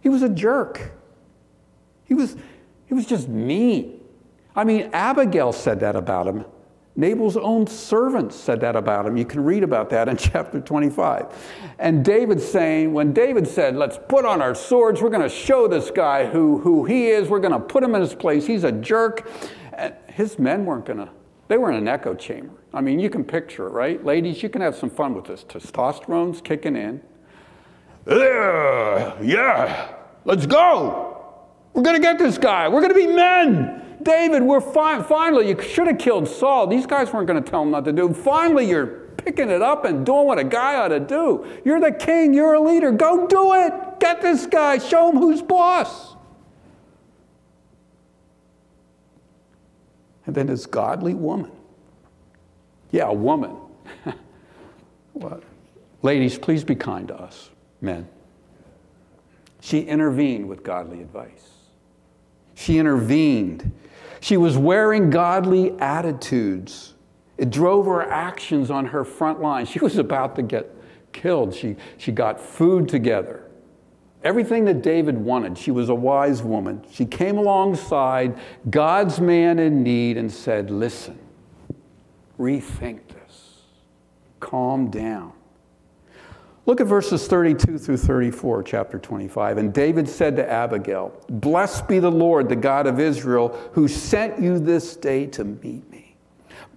he 0.00 0.08
was 0.08 0.22
a 0.22 0.30
jerk. 0.30 0.92
He 2.06 2.14
was, 2.14 2.36
he 2.86 2.94
was 2.94 3.04
just 3.04 3.28
mean. 3.28 3.99
I 4.54 4.64
mean, 4.64 4.90
Abigail 4.92 5.52
said 5.52 5.80
that 5.80 5.96
about 5.96 6.26
him. 6.26 6.44
Nabal's 6.96 7.36
own 7.36 7.66
servants 7.66 8.34
said 8.36 8.60
that 8.60 8.76
about 8.76 9.06
him. 9.06 9.16
You 9.16 9.24
can 9.24 9.42
read 9.42 9.62
about 9.62 9.90
that 9.90 10.08
in 10.08 10.16
chapter 10.18 10.60
25. 10.60 11.26
And 11.78 12.04
David 12.04 12.40
saying, 12.40 12.92
when 12.92 13.12
David 13.12 13.46
said, 13.46 13.76
Let's 13.76 13.98
put 14.08 14.24
on 14.24 14.42
our 14.42 14.54
swords, 14.54 15.00
we're 15.00 15.10
going 15.10 15.22
to 15.22 15.28
show 15.28 15.68
this 15.68 15.90
guy 15.90 16.26
who, 16.26 16.58
who 16.58 16.84
he 16.84 17.08
is, 17.08 17.28
we're 17.28 17.40
going 17.40 17.52
to 17.52 17.60
put 17.60 17.82
him 17.82 17.94
in 17.94 18.00
his 18.00 18.14
place, 18.14 18.46
he's 18.46 18.64
a 18.64 18.72
jerk. 18.72 19.30
And 19.72 19.94
his 20.08 20.38
men 20.38 20.66
weren't 20.66 20.84
going 20.84 20.98
to, 20.98 21.08
they 21.48 21.56
were 21.56 21.70
in 21.70 21.76
an 21.76 21.88
echo 21.88 22.14
chamber. 22.14 22.52
I 22.74 22.80
mean, 22.80 23.00
you 23.00 23.08
can 23.08 23.24
picture 23.24 23.66
it, 23.66 23.70
right? 23.70 24.04
Ladies, 24.04 24.42
you 24.42 24.48
can 24.48 24.60
have 24.60 24.76
some 24.76 24.90
fun 24.90 25.14
with 25.14 25.24
this. 25.24 25.44
Testosterone's 25.44 26.40
kicking 26.40 26.76
in. 26.76 27.00
Yeah, 28.06 29.20
yeah, 29.22 29.94
let's 30.24 30.46
go. 30.46 31.16
We're 31.72 31.82
going 31.82 31.96
to 31.96 32.02
get 32.02 32.18
this 32.18 32.38
guy. 32.38 32.68
We're 32.68 32.80
going 32.80 32.94
to 32.94 33.06
be 33.06 33.06
men. 33.06 33.79
David, 34.02 34.42
we're 34.42 34.60
fi- 34.60 35.02
finally, 35.02 35.48
you 35.48 35.60
should 35.60 35.86
have 35.86 35.98
killed 35.98 36.26
Saul. 36.26 36.66
These 36.66 36.86
guys 36.86 37.12
weren't 37.12 37.26
going 37.26 37.42
to 37.42 37.50
tell 37.50 37.62
him 37.62 37.70
not 37.70 37.84
to 37.84 37.92
do. 37.92 38.12
Finally, 38.14 38.68
you're 38.68 38.86
picking 39.24 39.50
it 39.50 39.62
up 39.62 39.84
and 39.84 40.06
doing 40.06 40.26
what 40.26 40.38
a 40.38 40.44
guy 40.44 40.76
ought 40.76 40.88
to 40.88 41.00
do. 41.00 41.46
You're 41.64 41.80
the 41.80 41.92
king, 41.92 42.32
you're 42.32 42.54
a 42.54 42.60
leader. 42.60 42.92
Go 42.92 43.26
do 43.26 43.54
it. 43.54 44.00
Get 44.00 44.22
this 44.22 44.46
guy, 44.46 44.78
show 44.78 45.10
him 45.10 45.16
who's 45.16 45.42
boss. 45.42 46.16
And 50.26 50.34
then 50.34 50.46
this 50.46 50.64
godly 50.66 51.14
woman. 51.14 51.50
Yeah, 52.90 53.08
a 53.08 53.12
woman. 53.12 53.56
what? 55.12 55.42
Ladies, 56.02 56.38
please 56.38 56.64
be 56.64 56.74
kind 56.74 57.08
to 57.08 57.14
us, 57.14 57.50
men. 57.80 58.08
She 59.60 59.80
intervened 59.80 60.48
with 60.48 60.62
godly 60.62 61.02
advice. 61.02 61.50
She 62.54 62.78
intervened. 62.78 63.70
She 64.20 64.36
was 64.36 64.56
wearing 64.56 65.10
godly 65.10 65.78
attitudes. 65.78 66.94
It 67.38 67.50
drove 67.50 67.86
her 67.86 68.02
actions 68.02 68.70
on 68.70 68.86
her 68.86 69.04
front 69.04 69.40
line. 69.40 69.64
She 69.64 69.78
was 69.78 69.96
about 69.96 70.36
to 70.36 70.42
get 70.42 70.70
killed. 71.12 71.54
She, 71.54 71.76
she 71.96 72.12
got 72.12 72.40
food 72.40 72.88
together. 72.88 73.50
Everything 74.22 74.66
that 74.66 74.82
David 74.82 75.16
wanted. 75.16 75.56
She 75.56 75.70
was 75.70 75.88
a 75.88 75.94
wise 75.94 76.42
woman. 76.42 76.84
She 76.90 77.06
came 77.06 77.38
alongside 77.38 78.38
God's 78.68 79.18
man 79.18 79.58
in 79.58 79.82
need 79.82 80.18
and 80.18 80.30
said, 80.30 80.70
Listen, 80.70 81.18
rethink 82.38 83.00
this, 83.08 83.62
calm 84.38 84.90
down. 84.90 85.32
Look 86.70 86.80
at 86.80 86.86
verses 86.86 87.26
32 87.26 87.78
through 87.78 87.96
34, 87.96 88.62
chapter 88.62 88.96
25. 88.96 89.58
And 89.58 89.74
David 89.74 90.08
said 90.08 90.36
to 90.36 90.48
Abigail, 90.48 91.12
Blessed 91.28 91.88
be 91.88 91.98
the 91.98 92.12
Lord, 92.12 92.48
the 92.48 92.54
God 92.54 92.86
of 92.86 93.00
Israel, 93.00 93.48
who 93.72 93.88
sent 93.88 94.40
you 94.40 94.60
this 94.60 94.94
day 94.94 95.26
to 95.26 95.42
meet 95.42 95.90
me. 95.90 96.09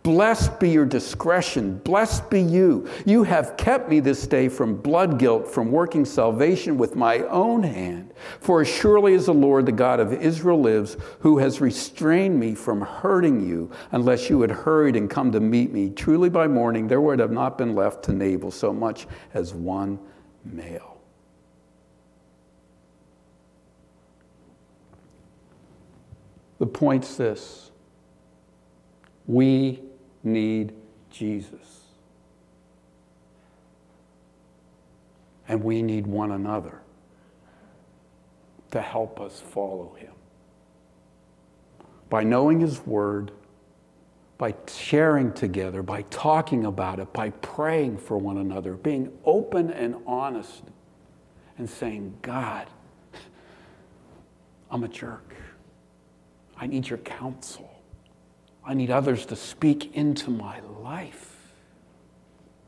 Blessed 0.04 0.60
be 0.60 0.70
your 0.70 0.86
discretion. 0.86 1.78
Blessed 1.78 2.30
be 2.30 2.42
you. 2.42 2.89
You 3.06 3.24
have 3.24 3.56
kept 3.56 3.89
me 3.89 4.02
this 4.02 4.28
day 4.28 4.50
from 4.50 4.76
blood 4.76 5.18
guilt, 5.18 5.48
from 5.48 5.72
working 5.72 6.04
salvation 6.04 6.78
with 6.78 6.98
my 6.98 7.20
own 7.20 7.63
hand. 7.63 8.13
For 8.42 8.62
as 8.62 8.68
surely 8.68 9.13
as 9.13 9.28
the 9.28 9.34
Lord, 9.34 9.66
the 9.66 9.72
God 9.72 10.02
of 10.02 10.12
Israel, 10.12 10.60
lives, 10.60 10.98
who 11.20 11.38
has 11.38 11.62
restrained 11.62 12.38
me 12.38 12.54
from 12.54 12.82
hurting 12.82 13.48
you, 13.48 13.72
unless 13.94 14.30
you 14.30 14.42
had 14.42 14.52
hurried 14.52 14.98
and 14.98 15.10
come 15.10 15.32
to 15.32 15.39
meet 15.39 15.72
me, 15.72 15.89
truly 15.89 16.30
by 16.30 16.48
morning 16.48 16.89
there 16.89 17.00
would 17.00 17.20
have 17.20 17.32
not 17.32 17.58
been 17.58 17.74
left 17.74 18.04
to 18.04 18.12
Nabal 18.12 18.52
so 18.52 18.74
much 18.74 19.08
as 19.34 19.54
one 19.54 19.98
male. 20.44 20.98
The 26.60 26.68
point's 26.68 27.16
this 27.16 27.72
we 29.26 29.83
need 30.24 30.74
Jesus. 31.10 31.82
And 35.48 35.64
we 35.64 35.82
need 35.82 36.08
one 36.08 36.32
another 36.32 36.82
to 38.72 38.82
help 38.82 39.20
us 39.20 39.40
follow 39.40 39.96
him. 40.00 40.14
By 42.10 42.24
knowing 42.24 42.60
his 42.60 42.86
word, 42.86 43.32
by 44.38 44.56
sharing 44.68 45.32
together, 45.34 45.84
by 45.84 46.04
talking 46.04 46.66
about 46.66 47.00
it, 47.00 47.14
by 47.14 47.30
praying 47.30 47.98
for 47.98 48.18
one 48.18 48.38
another, 48.38 48.74
being 48.74 49.12
open 49.26 49.72
and 49.72 49.96
honest, 50.06 50.64
and 51.58 51.70
saying, 51.70 52.18
God, 52.22 52.68
I'm 54.72 54.84
a 54.84 54.88
jerk. 54.88 55.36
I 56.58 56.68
need 56.68 56.90
your 56.90 56.98
counsel. 57.00 57.73
I 58.65 58.73
need 58.73 58.91
others 58.91 59.26
to 59.28 59.36
speak 59.36 59.95
into 59.95 60.30
my 60.30 60.60
life 60.82 61.36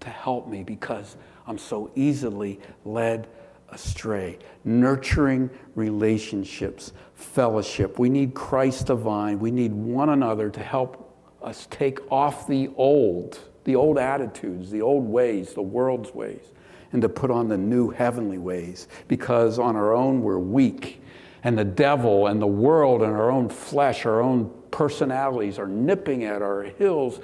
to 0.02 0.10
help 0.10 0.48
me 0.48 0.64
because 0.64 1.16
I'm 1.48 1.58
so 1.58 1.92
easily 1.96 2.60
led 2.84 3.28
astray. 3.70 4.38
Nurturing 4.64 5.50
relationships, 5.76 6.94
fellowship. 7.16 7.98
We 7.98 8.10
need 8.10 8.34
Christ 8.34 8.88
divine. 8.88 9.40
We 9.40 9.52
need 9.52 9.74
one 9.74 10.10
another 10.10 10.50
to 10.50 10.60
help 10.60 11.18
us 11.42 11.68
take 11.70 12.00
off 12.12 12.48
the 12.48 12.70
old, 12.76 13.40
the 13.64 13.76
old 13.76 13.98
attitudes, 13.98 14.72
the 14.72 14.82
old 14.82 15.06
ways, 15.06 15.54
the 15.54 15.62
world's 15.62 16.14
ways, 16.14 16.52
and 16.92 17.02
to 17.02 17.10
put 17.10 17.32
on 17.32 17.48
the 17.48 17.58
new 17.58 17.90
heavenly 17.90 18.38
ways 18.38 18.88
because 19.08 19.60
on 19.60 19.76
our 19.76 19.94
own 19.94 20.22
we're 20.22 20.40
weak. 20.40 21.02
And 21.46 21.56
the 21.56 21.64
devil 21.64 22.26
and 22.26 22.42
the 22.42 22.48
world 22.48 23.04
and 23.04 23.14
our 23.14 23.30
own 23.30 23.50
flesh, 23.50 24.08
our 24.08 24.20
own 24.20 24.52
personalities 24.72 25.60
are 25.60 25.68
nipping 25.68 26.24
at 26.24 26.42
our 26.42 26.64
heels, 26.64 27.20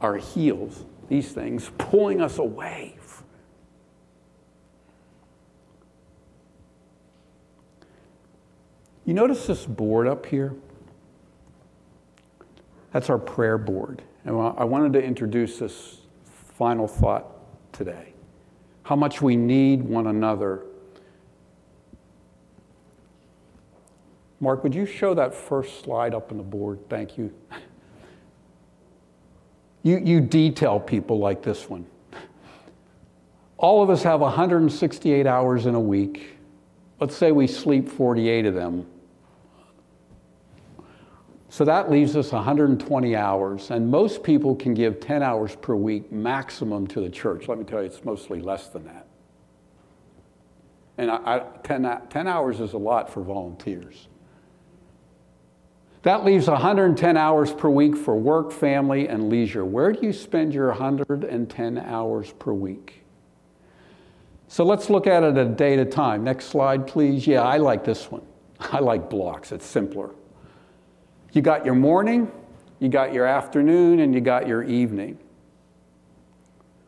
our 0.00 0.16
heels, 0.16 0.86
these 1.10 1.30
things, 1.30 1.70
pulling 1.76 2.22
us 2.22 2.38
away. 2.38 2.96
You 9.04 9.12
notice 9.12 9.46
this 9.46 9.66
board 9.66 10.06
up 10.06 10.24
here? 10.24 10.54
That's 12.92 13.10
our 13.10 13.18
prayer 13.18 13.58
board. 13.58 14.00
And 14.24 14.36
I 14.38 14.64
wanted 14.64 14.94
to 14.94 15.02
introduce 15.02 15.58
this 15.58 15.98
final 16.24 16.88
thought 16.88 17.26
today. 17.72 18.14
How 18.84 18.96
much 18.96 19.20
we 19.20 19.36
need 19.36 19.82
one 19.82 20.06
another 20.06 20.62
Mark, 24.40 24.62
would 24.62 24.74
you 24.74 24.86
show 24.86 25.14
that 25.14 25.34
first 25.34 25.82
slide 25.82 26.14
up 26.14 26.30
on 26.30 26.38
the 26.38 26.44
board? 26.44 26.78
Thank 26.88 27.18
you. 27.18 27.34
You, 29.82 29.98
you 29.98 30.20
detail 30.20 30.78
people 30.80 31.18
like 31.18 31.42
this 31.42 31.68
one. 31.68 31.86
All 33.56 33.82
of 33.82 33.90
us 33.90 34.02
have 34.02 34.20
168 34.20 35.26
hours 35.26 35.66
in 35.66 35.74
a 35.74 35.80
week. 35.80 36.36
Let's 37.00 37.16
say 37.16 37.32
we 37.32 37.46
sleep 37.46 37.88
48 37.88 38.46
of 38.46 38.54
them. 38.54 38.86
So 41.48 41.64
that 41.64 41.90
leaves 41.90 42.14
us 42.14 42.30
120 42.30 43.16
hours, 43.16 43.70
and 43.70 43.90
most 43.90 44.22
people 44.22 44.54
can 44.54 44.74
give 44.74 45.00
10 45.00 45.22
hours 45.22 45.56
per 45.56 45.74
week 45.74 46.12
maximum 46.12 46.86
to 46.88 47.00
the 47.00 47.08
church. 47.08 47.48
Let 47.48 47.58
me 47.58 47.64
tell 47.64 47.80
you, 47.80 47.86
it's 47.86 48.04
mostly 48.04 48.40
less 48.40 48.68
than 48.68 48.84
that. 48.84 49.06
And 50.98 51.10
I, 51.10 51.16
I, 51.16 51.38
10, 51.64 52.02
10 52.10 52.26
hours 52.28 52.60
is 52.60 52.74
a 52.74 52.78
lot 52.78 53.10
for 53.10 53.22
volunteers. 53.22 54.08
That 56.02 56.24
leaves 56.24 56.46
110 56.46 57.16
hours 57.16 57.52
per 57.52 57.68
week 57.68 57.96
for 57.96 58.16
work, 58.16 58.52
family, 58.52 59.08
and 59.08 59.28
leisure. 59.28 59.64
Where 59.64 59.92
do 59.92 60.06
you 60.06 60.12
spend 60.12 60.54
your 60.54 60.68
110 60.68 61.78
hours 61.78 62.32
per 62.38 62.52
week? 62.52 63.02
So 64.46 64.64
let's 64.64 64.88
look 64.88 65.06
at 65.06 65.22
it 65.22 65.36
a 65.36 65.44
day 65.44 65.74
at 65.74 65.80
a 65.80 65.90
time. 65.90 66.24
Next 66.24 66.46
slide, 66.46 66.86
please. 66.86 67.26
Yeah, 67.26 67.42
I 67.42 67.58
like 67.58 67.84
this 67.84 68.10
one. 68.10 68.22
I 68.60 68.78
like 68.78 69.10
blocks, 69.10 69.52
it's 69.52 69.66
simpler. 69.66 70.10
You 71.32 71.42
got 71.42 71.64
your 71.64 71.74
morning, 71.74 72.30
you 72.78 72.88
got 72.88 73.12
your 73.12 73.26
afternoon, 73.26 74.00
and 74.00 74.14
you 74.14 74.20
got 74.20 74.48
your 74.48 74.62
evening. 74.62 75.18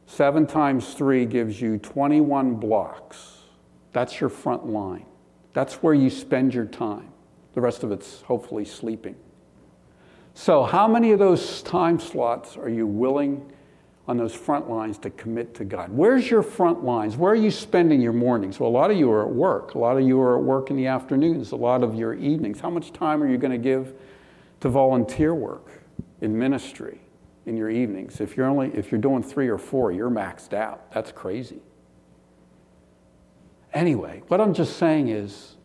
Seven 0.07 0.47
times 0.47 0.95
three 0.95 1.27
gives 1.27 1.61
you 1.61 1.79
21 1.79 2.55
blocks. 2.55 3.39
That's 3.93 4.21
your 4.21 4.31
front 4.31 4.67
line. 4.67 5.07
That's 5.53 5.75
where 5.83 5.95
you 5.95 6.11
spend 6.11 6.55
your 6.55 6.65
time. 6.65 7.10
The 7.55 7.61
rest 7.61 7.83
of 7.83 7.93
it's 7.93 8.23
hopefully 8.23 8.65
sleeping. 8.65 9.17
So, 10.35 10.63
how 10.63 10.87
many 10.87 11.13
of 11.13 11.19
those 11.19 11.63
time 11.63 11.99
slots 11.99 12.57
are 12.57 12.69
you 12.69 12.87
willing 12.87 13.53
on 14.07 14.17
those 14.17 14.35
front 14.35 14.71
lines 14.71 14.99
to 14.99 15.11
commit 15.11 15.55
to 15.55 15.65
God? 15.65 15.91
Where's 15.91 16.31
your 16.31 16.43
front 16.43 16.85
lines? 16.85 17.17
Where 17.17 17.33
are 17.33 17.37
you 17.37 17.51
spending 17.51 18.01
your 18.01 18.13
mornings? 18.13 18.59
Well, 18.59 18.71
a 18.71 18.73
lot 18.73 18.91
of 18.91 18.97
you 18.97 19.11
are 19.11 19.23
at 19.27 19.33
work. 19.33 19.75
A 19.75 19.79
lot 19.79 19.97
of 19.97 20.07
you 20.07 20.21
are 20.21 20.37
at 20.37 20.43
work 20.43 20.71
in 20.71 20.77
the 20.77 20.87
afternoons, 20.87 21.53
a 21.53 21.57
lot 21.57 21.83
of 21.83 21.95
your 21.95 22.15
evenings. 22.15 22.61
How 22.61 22.71
much 22.71 22.93
time 22.93 23.23
are 23.23 23.29
you 23.29 23.39
going 23.39 23.53
to 23.53 23.59
give 23.59 23.95
to 24.61 24.69
volunteer 24.69 25.35
work 25.35 25.83
in 26.21 26.39
ministry 26.39 27.01
in 27.47 27.57
your 27.57 27.71
evenings? 27.71 28.21
If 28.21 28.37
you're 28.37 28.47
only 28.47 28.69
if 28.75 28.91
you're 28.91 29.01
doing 29.01 29.23
3 29.23 29.49
or 29.49 29.59
4, 29.59 29.93
you're 29.93 30.11
maxed 30.11 30.55
out. 30.55 30.91
That's 30.93 31.13
crazy. 31.13 31.61
Anyway, 33.73 34.23
what 34.29 34.41
I'm 34.41 34.55
just 34.55 34.77
saying 34.77 35.09
is 35.09 35.57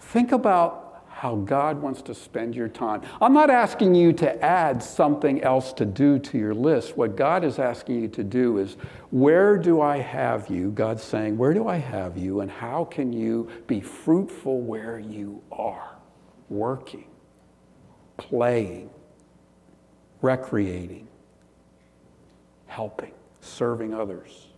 think 0.00 0.32
about 0.32 0.81
how 1.22 1.36
God 1.36 1.80
wants 1.80 2.02
to 2.02 2.16
spend 2.16 2.56
your 2.56 2.66
time. 2.66 3.00
I'm 3.20 3.32
not 3.32 3.48
asking 3.48 3.94
you 3.94 4.12
to 4.14 4.44
add 4.44 4.82
something 4.82 5.40
else 5.44 5.72
to 5.74 5.84
do 5.84 6.18
to 6.18 6.36
your 6.36 6.52
list. 6.52 6.96
What 6.96 7.14
God 7.14 7.44
is 7.44 7.60
asking 7.60 8.02
you 8.02 8.08
to 8.08 8.24
do 8.24 8.58
is 8.58 8.76
where 9.10 9.56
do 9.56 9.80
I 9.80 9.98
have 9.98 10.50
you? 10.50 10.72
God's 10.72 11.04
saying, 11.04 11.38
where 11.38 11.54
do 11.54 11.68
I 11.68 11.76
have 11.76 12.18
you? 12.18 12.40
And 12.40 12.50
how 12.50 12.84
can 12.86 13.12
you 13.12 13.48
be 13.68 13.80
fruitful 13.80 14.62
where 14.62 14.98
you 14.98 15.40
are? 15.52 15.96
Working, 16.48 17.06
playing, 18.16 18.90
recreating, 20.22 21.06
helping, 22.66 23.12
serving 23.40 23.94
others. 23.94 24.48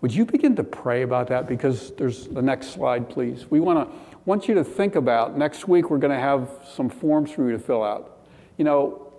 Would 0.00 0.12
you 0.12 0.26
begin 0.26 0.56
to 0.56 0.64
pray 0.64 1.02
about 1.02 1.28
that? 1.28 1.46
Because 1.46 1.92
there's 1.92 2.26
the 2.26 2.42
next 2.42 2.72
slide, 2.72 3.08
please. 3.08 3.50
We 3.50 3.60
want 3.60 3.88
to 3.88 4.13
want 4.24 4.48
you 4.48 4.54
to 4.54 4.64
think 4.64 4.94
about 4.94 5.36
next 5.36 5.68
week, 5.68 5.90
we're 5.90 5.98
going 5.98 6.12
to 6.12 6.18
have 6.18 6.48
some 6.74 6.88
forms 6.88 7.30
for 7.30 7.44
you 7.44 7.52
to 7.52 7.58
fill 7.58 7.82
out. 7.82 8.26
You 8.56 8.64
know, 8.64 9.12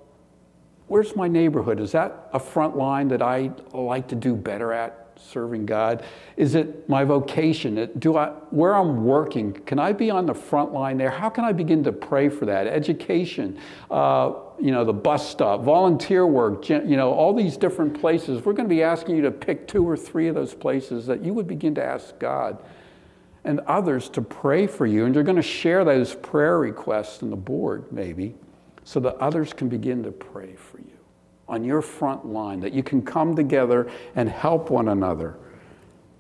where's 0.88 1.16
my 1.16 1.28
neighborhood? 1.28 1.80
Is 1.80 1.91
that 1.91 2.30
a 2.34 2.39
front 2.39 2.76
line 2.76 3.08
that 3.10 3.22
I 3.22 3.51
like 3.74 4.08
to 4.10 4.16
do 4.16 4.36
better 4.36 4.74
at? 4.74 5.06
serving 5.18 5.66
God? 5.66 6.03
Is 6.38 6.56
it 6.56 6.88
my 6.89 7.03
vocation? 7.03 7.89
Do 7.97 8.18
I, 8.18 8.30
where 8.49 8.76
I'm 8.76 9.06
working, 9.06 9.53
can 9.53 9.80
I 9.80 9.93
be 9.93 10.10
on 10.10 10.26
the 10.26 10.34
front 10.34 10.74
line 10.74 10.97
there? 10.97 11.10
How 11.10 11.30
can 11.30 11.45
I 11.45 11.51
begin 11.51 11.84
to 11.86 11.91
pray 11.91 12.30
for 12.30 12.45
that? 12.45 12.68
Education, 12.68 13.60
uh, 13.89 14.34
you 14.60 14.72
know, 14.72 14.84
the 14.84 14.93
bus 14.93 15.30
stop, 15.30 15.64
volunteer 15.64 16.26
work, 16.26 16.68
you 16.70 16.97
know, 16.97 17.12
all 17.14 17.34
these 17.34 17.58
different 17.58 17.99
places. 17.99 18.43
We're 18.43 18.53
going 18.53 18.68
to 18.68 18.76
be 18.76 18.84
asking 18.84 19.16
you 19.16 19.22
to 19.24 19.32
pick 19.32 19.68
two 19.68 19.88
or 19.88 19.97
three 19.97 20.28
of 20.28 20.36
those 20.36 20.53
places 20.53 21.06
that 21.08 21.24
you 21.24 21.34
would 21.34 21.47
begin 21.47 21.76
to 21.76 21.84
ask 21.84 22.18
God 22.20 22.62
and 23.46 23.62
others 23.62 24.10
to 24.10 24.22
pray 24.22 24.68
for 24.68 24.86
you. 24.86 25.06
And 25.06 25.16
you're 25.16 25.24
going 25.24 25.36
to 25.38 25.41
share 25.41 25.86
those 25.86 26.14
prayer 26.16 26.60
requests 26.60 27.22
in 27.22 27.30
the 27.30 27.36
board, 27.36 27.91
maybe, 27.91 28.36
so 28.84 29.00
that 29.02 29.16
others 29.18 29.54
can 29.54 29.70
begin 29.70 30.04
to 30.04 30.12
pray 30.12 30.56
for 30.56 30.80
you 30.80 30.91
on 31.48 31.64
your 31.64 31.82
front 31.82 32.26
line, 32.26 32.60
that 32.60 32.74
you 32.74 32.82
can 32.84 33.02
come 33.02 33.36
together 33.36 33.89
and 34.16 34.28
help 34.30 34.70
one 34.70 34.89
another 34.89 35.38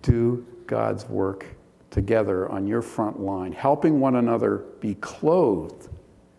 do 0.03 0.45
God's 0.67 1.07
work 1.09 1.47
together 1.89 2.49
on 2.51 2.67
your 2.67 2.81
front 2.81 3.19
line, 3.19 3.51
helping 3.51 3.99
one 3.99 4.15
another 4.17 4.57
be 4.79 4.95
clothed 4.95 5.89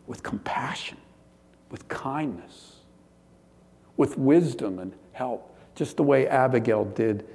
with 0.06 0.22
compassion, 0.22 0.98
with 1.70 1.88
kindness, 1.88 2.76
with 3.96 4.16
wisdom 4.18 4.78
and 4.78 4.92
help, 5.12 5.58
just 5.74 5.96
the 5.96 6.02
way 6.02 6.28
Abigail 6.28 6.84
did 6.84 7.26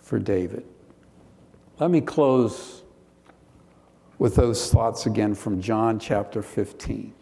for 0.00 0.18
David. 0.18 0.66
Let 1.80 1.90
me 1.90 2.00
close 2.00 2.82
with 4.18 4.36
those 4.36 4.70
thoughts 4.70 5.06
again 5.06 5.34
from 5.34 5.60
John 5.60 5.98
chapter 5.98 6.40
15. 6.40 7.12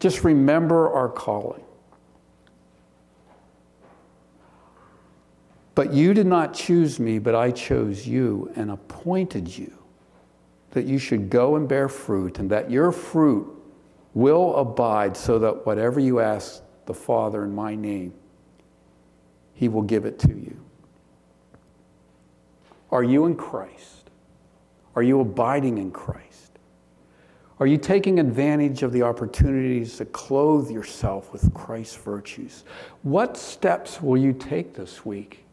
Just 0.00 0.24
remember 0.24 0.90
our 0.90 1.08
calling. 1.08 1.64
But 5.74 5.92
you 5.92 6.14
did 6.14 6.26
not 6.26 6.54
choose 6.54 6.98
me, 6.98 7.18
but 7.18 7.34
I 7.34 7.50
chose 7.50 8.06
you 8.06 8.50
and 8.56 8.70
appointed 8.70 9.56
you 9.56 9.72
that 10.70 10.86
you 10.86 10.98
should 10.98 11.30
go 11.30 11.56
and 11.56 11.68
bear 11.68 11.88
fruit, 11.88 12.38
and 12.38 12.50
that 12.50 12.70
your 12.70 12.92
fruit 12.92 13.46
will 14.12 14.54
abide, 14.56 15.16
so 15.16 15.38
that 15.38 15.64
whatever 15.64 16.00
you 16.00 16.20
ask 16.20 16.62
the 16.86 16.94
Father 16.94 17.44
in 17.44 17.54
my 17.54 17.74
name, 17.74 18.12
he 19.54 19.68
will 19.68 19.82
give 19.82 20.04
it 20.04 20.18
to 20.20 20.28
you. 20.28 20.57
Are 22.90 23.02
you 23.02 23.26
in 23.26 23.36
Christ? 23.36 24.10
Are 24.96 25.02
you 25.02 25.20
abiding 25.20 25.78
in 25.78 25.90
Christ? 25.90 26.58
Are 27.60 27.66
you 27.66 27.76
taking 27.76 28.20
advantage 28.20 28.82
of 28.82 28.92
the 28.92 29.02
opportunities 29.02 29.96
to 29.98 30.04
clothe 30.04 30.70
yourself 30.70 31.32
with 31.32 31.52
Christ's 31.54 31.96
virtues? 31.96 32.64
What 33.02 33.36
steps 33.36 34.00
will 34.00 34.16
you 34.16 34.32
take 34.32 34.74
this 34.74 35.04
week 35.04 35.44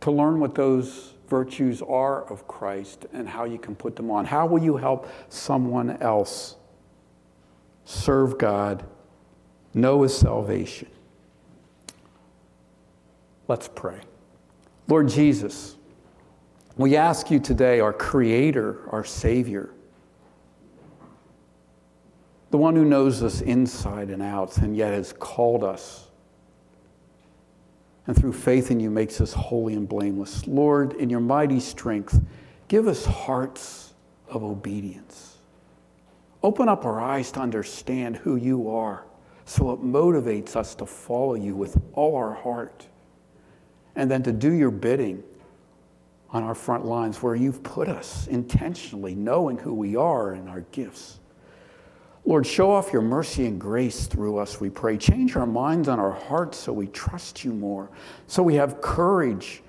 to 0.00 0.10
learn 0.10 0.38
what 0.38 0.54
those 0.54 1.14
virtues 1.28 1.82
are 1.82 2.24
of 2.30 2.46
Christ 2.46 3.06
and 3.12 3.28
how 3.28 3.44
you 3.44 3.58
can 3.58 3.74
put 3.74 3.96
them 3.96 4.10
on. 4.10 4.24
How 4.24 4.46
will 4.46 4.62
you 4.62 4.76
help 4.76 5.08
someone 5.28 5.96
else 6.02 6.56
serve 7.84 8.38
God, 8.38 8.84
know 9.72 10.02
His 10.02 10.16
salvation? 10.16 10.88
Let's 13.48 13.68
pray. 13.68 14.00
Lord 14.86 15.08
Jesus, 15.08 15.76
we 16.76 16.96
ask 16.96 17.30
you 17.30 17.40
today, 17.40 17.80
our 17.80 17.92
Creator, 17.92 18.88
our 18.90 19.04
Savior, 19.04 19.70
the 22.50 22.58
one 22.58 22.76
who 22.76 22.84
knows 22.84 23.22
us 23.22 23.40
inside 23.40 24.10
and 24.10 24.22
out 24.22 24.58
and 24.58 24.76
yet 24.76 24.92
has 24.92 25.12
called 25.12 25.64
us 25.64 26.08
and 28.06 28.16
through 28.16 28.32
faith 28.32 28.70
in 28.70 28.80
you 28.80 28.90
makes 28.90 29.20
us 29.20 29.32
holy 29.32 29.74
and 29.74 29.88
blameless. 29.88 30.46
Lord, 30.46 30.92
in 30.94 31.08
your 31.08 31.20
mighty 31.20 31.60
strength, 31.60 32.20
give 32.68 32.86
us 32.86 33.04
hearts 33.06 33.94
of 34.28 34.44
obedience. 34.44 35.38
Open 36.42 36.68
up 36.68 36.84
our 36.84 37.00
eyes 37.00 37.32
to 37.32 37.40
understand 37.40 38.16
who 38.16 38.36
you 38.36 38.70
are 38.70 39.04
so 39.46 39.72
it 39.72 39.80
motivates 39.80 40.56
us 40.56 40.74
to 40.74 40.86
follow 40.86 41.34
you 41.34 41.54
with 41.54 41.80
all 41.94 42.16
our 42.16 42.34
heart 42.34 42.86
and 43.96 44.10
then 44.10 44.22
to 44.22 44.32
do 44.32 44.52
your 44.52 44.70
bidding 44.70 45.22
on 46.30 46.42
our 46.42 46.54
front 46.54 46.84
lines 46.84 47.22
where 47.22 47.36
you've 47.36 47.62
put 47.62 47.88
us 47.88 48.26
intentionally, 48.26 49.14
knowing 49.14 49.56
who 49.56 49.72
we 49.72 49.94
are 49.94 50.32
and 50.32 50.48
our 50.48 50.62
gifts. 50.72 51.20
Lord, 52.26 52.46
show 52.46 52.70
off 52.70 52.92
your 52.92 53.02
mercy 53.02 53.46
and 53.46 53.60
grace 53.60 54.06
through 54.06 54.38
us, 54.38 54.60
we 54.60 54.70
pray. 54.70 54.96
Change 54.96 55.36
our 55.36 55.46
minds 55.46 55.88
and 55.88 56.00
our 56.00 56.10
hearts 56.10 56.58
so 56.58 56.72
we 56.72 56.86
trust 56.88 57.44
you 57.44 57.52
more, 57.52 57.90
so 58.26 58.42
we 58.42 58.54
have 58.54 58.80
courage 58.80 59.62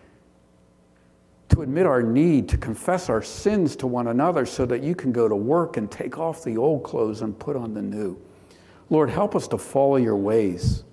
to 1.49 1.61
admit 1.61 1.85
our 1.85 2.01
need, 2.01 2.49
to 2.49 2.57
confess 2.57 3.09
our 3.09 3.21
sins 3.21 3.75
to 3.75 3.87
one 3.87 4.07
another, 4.07 4.45
so 4.45 4.65
that 4.65 4.81
you 4.81 4.95
can 4.95 5.11
go 5.11 5.27
to 5.27 5.35
work 5.35 5.77
and 5.77 5.91
take 5.91 6.17
off 6.17 6.43
the 6.43 6.57
old 6.57 6.83
clothes 6.83 7.21
and 7.21 7.37
put 7.37 7.55
on 7.55 7.73
the 7.73 7.81
new. 7.81 8.19
Lord, 8.89 9.09
help 9.09 9.35
us 9.35 9.47
to 9.49 9.57
follow 9.57 9.97
your 9.97 10.15
ways. 10.15 10.83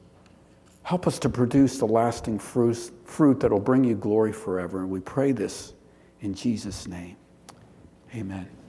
Help 0.83 1.07
us 1.07 1.19
to 1.21 1.29
produce 1.29 1.79
the 1.79 1.87
lasting 1.87 2.39
fruit, 2.39 2.91
fruit 3.05 3.41
that 3.41 3.51
will 3.51 3.61
bring 3.61 3.85
you 3.85 3.95
glory 3.95 4.33
forever. 4.33 4.81
And 4.81 4.91
we 4.91 5.01
pray 5.01 5.33
this 5.33 5.75
in 6.21 6.35
Jesus' 6.35 6.87
name. 6.87 7.17
Amen. 8.15 8.62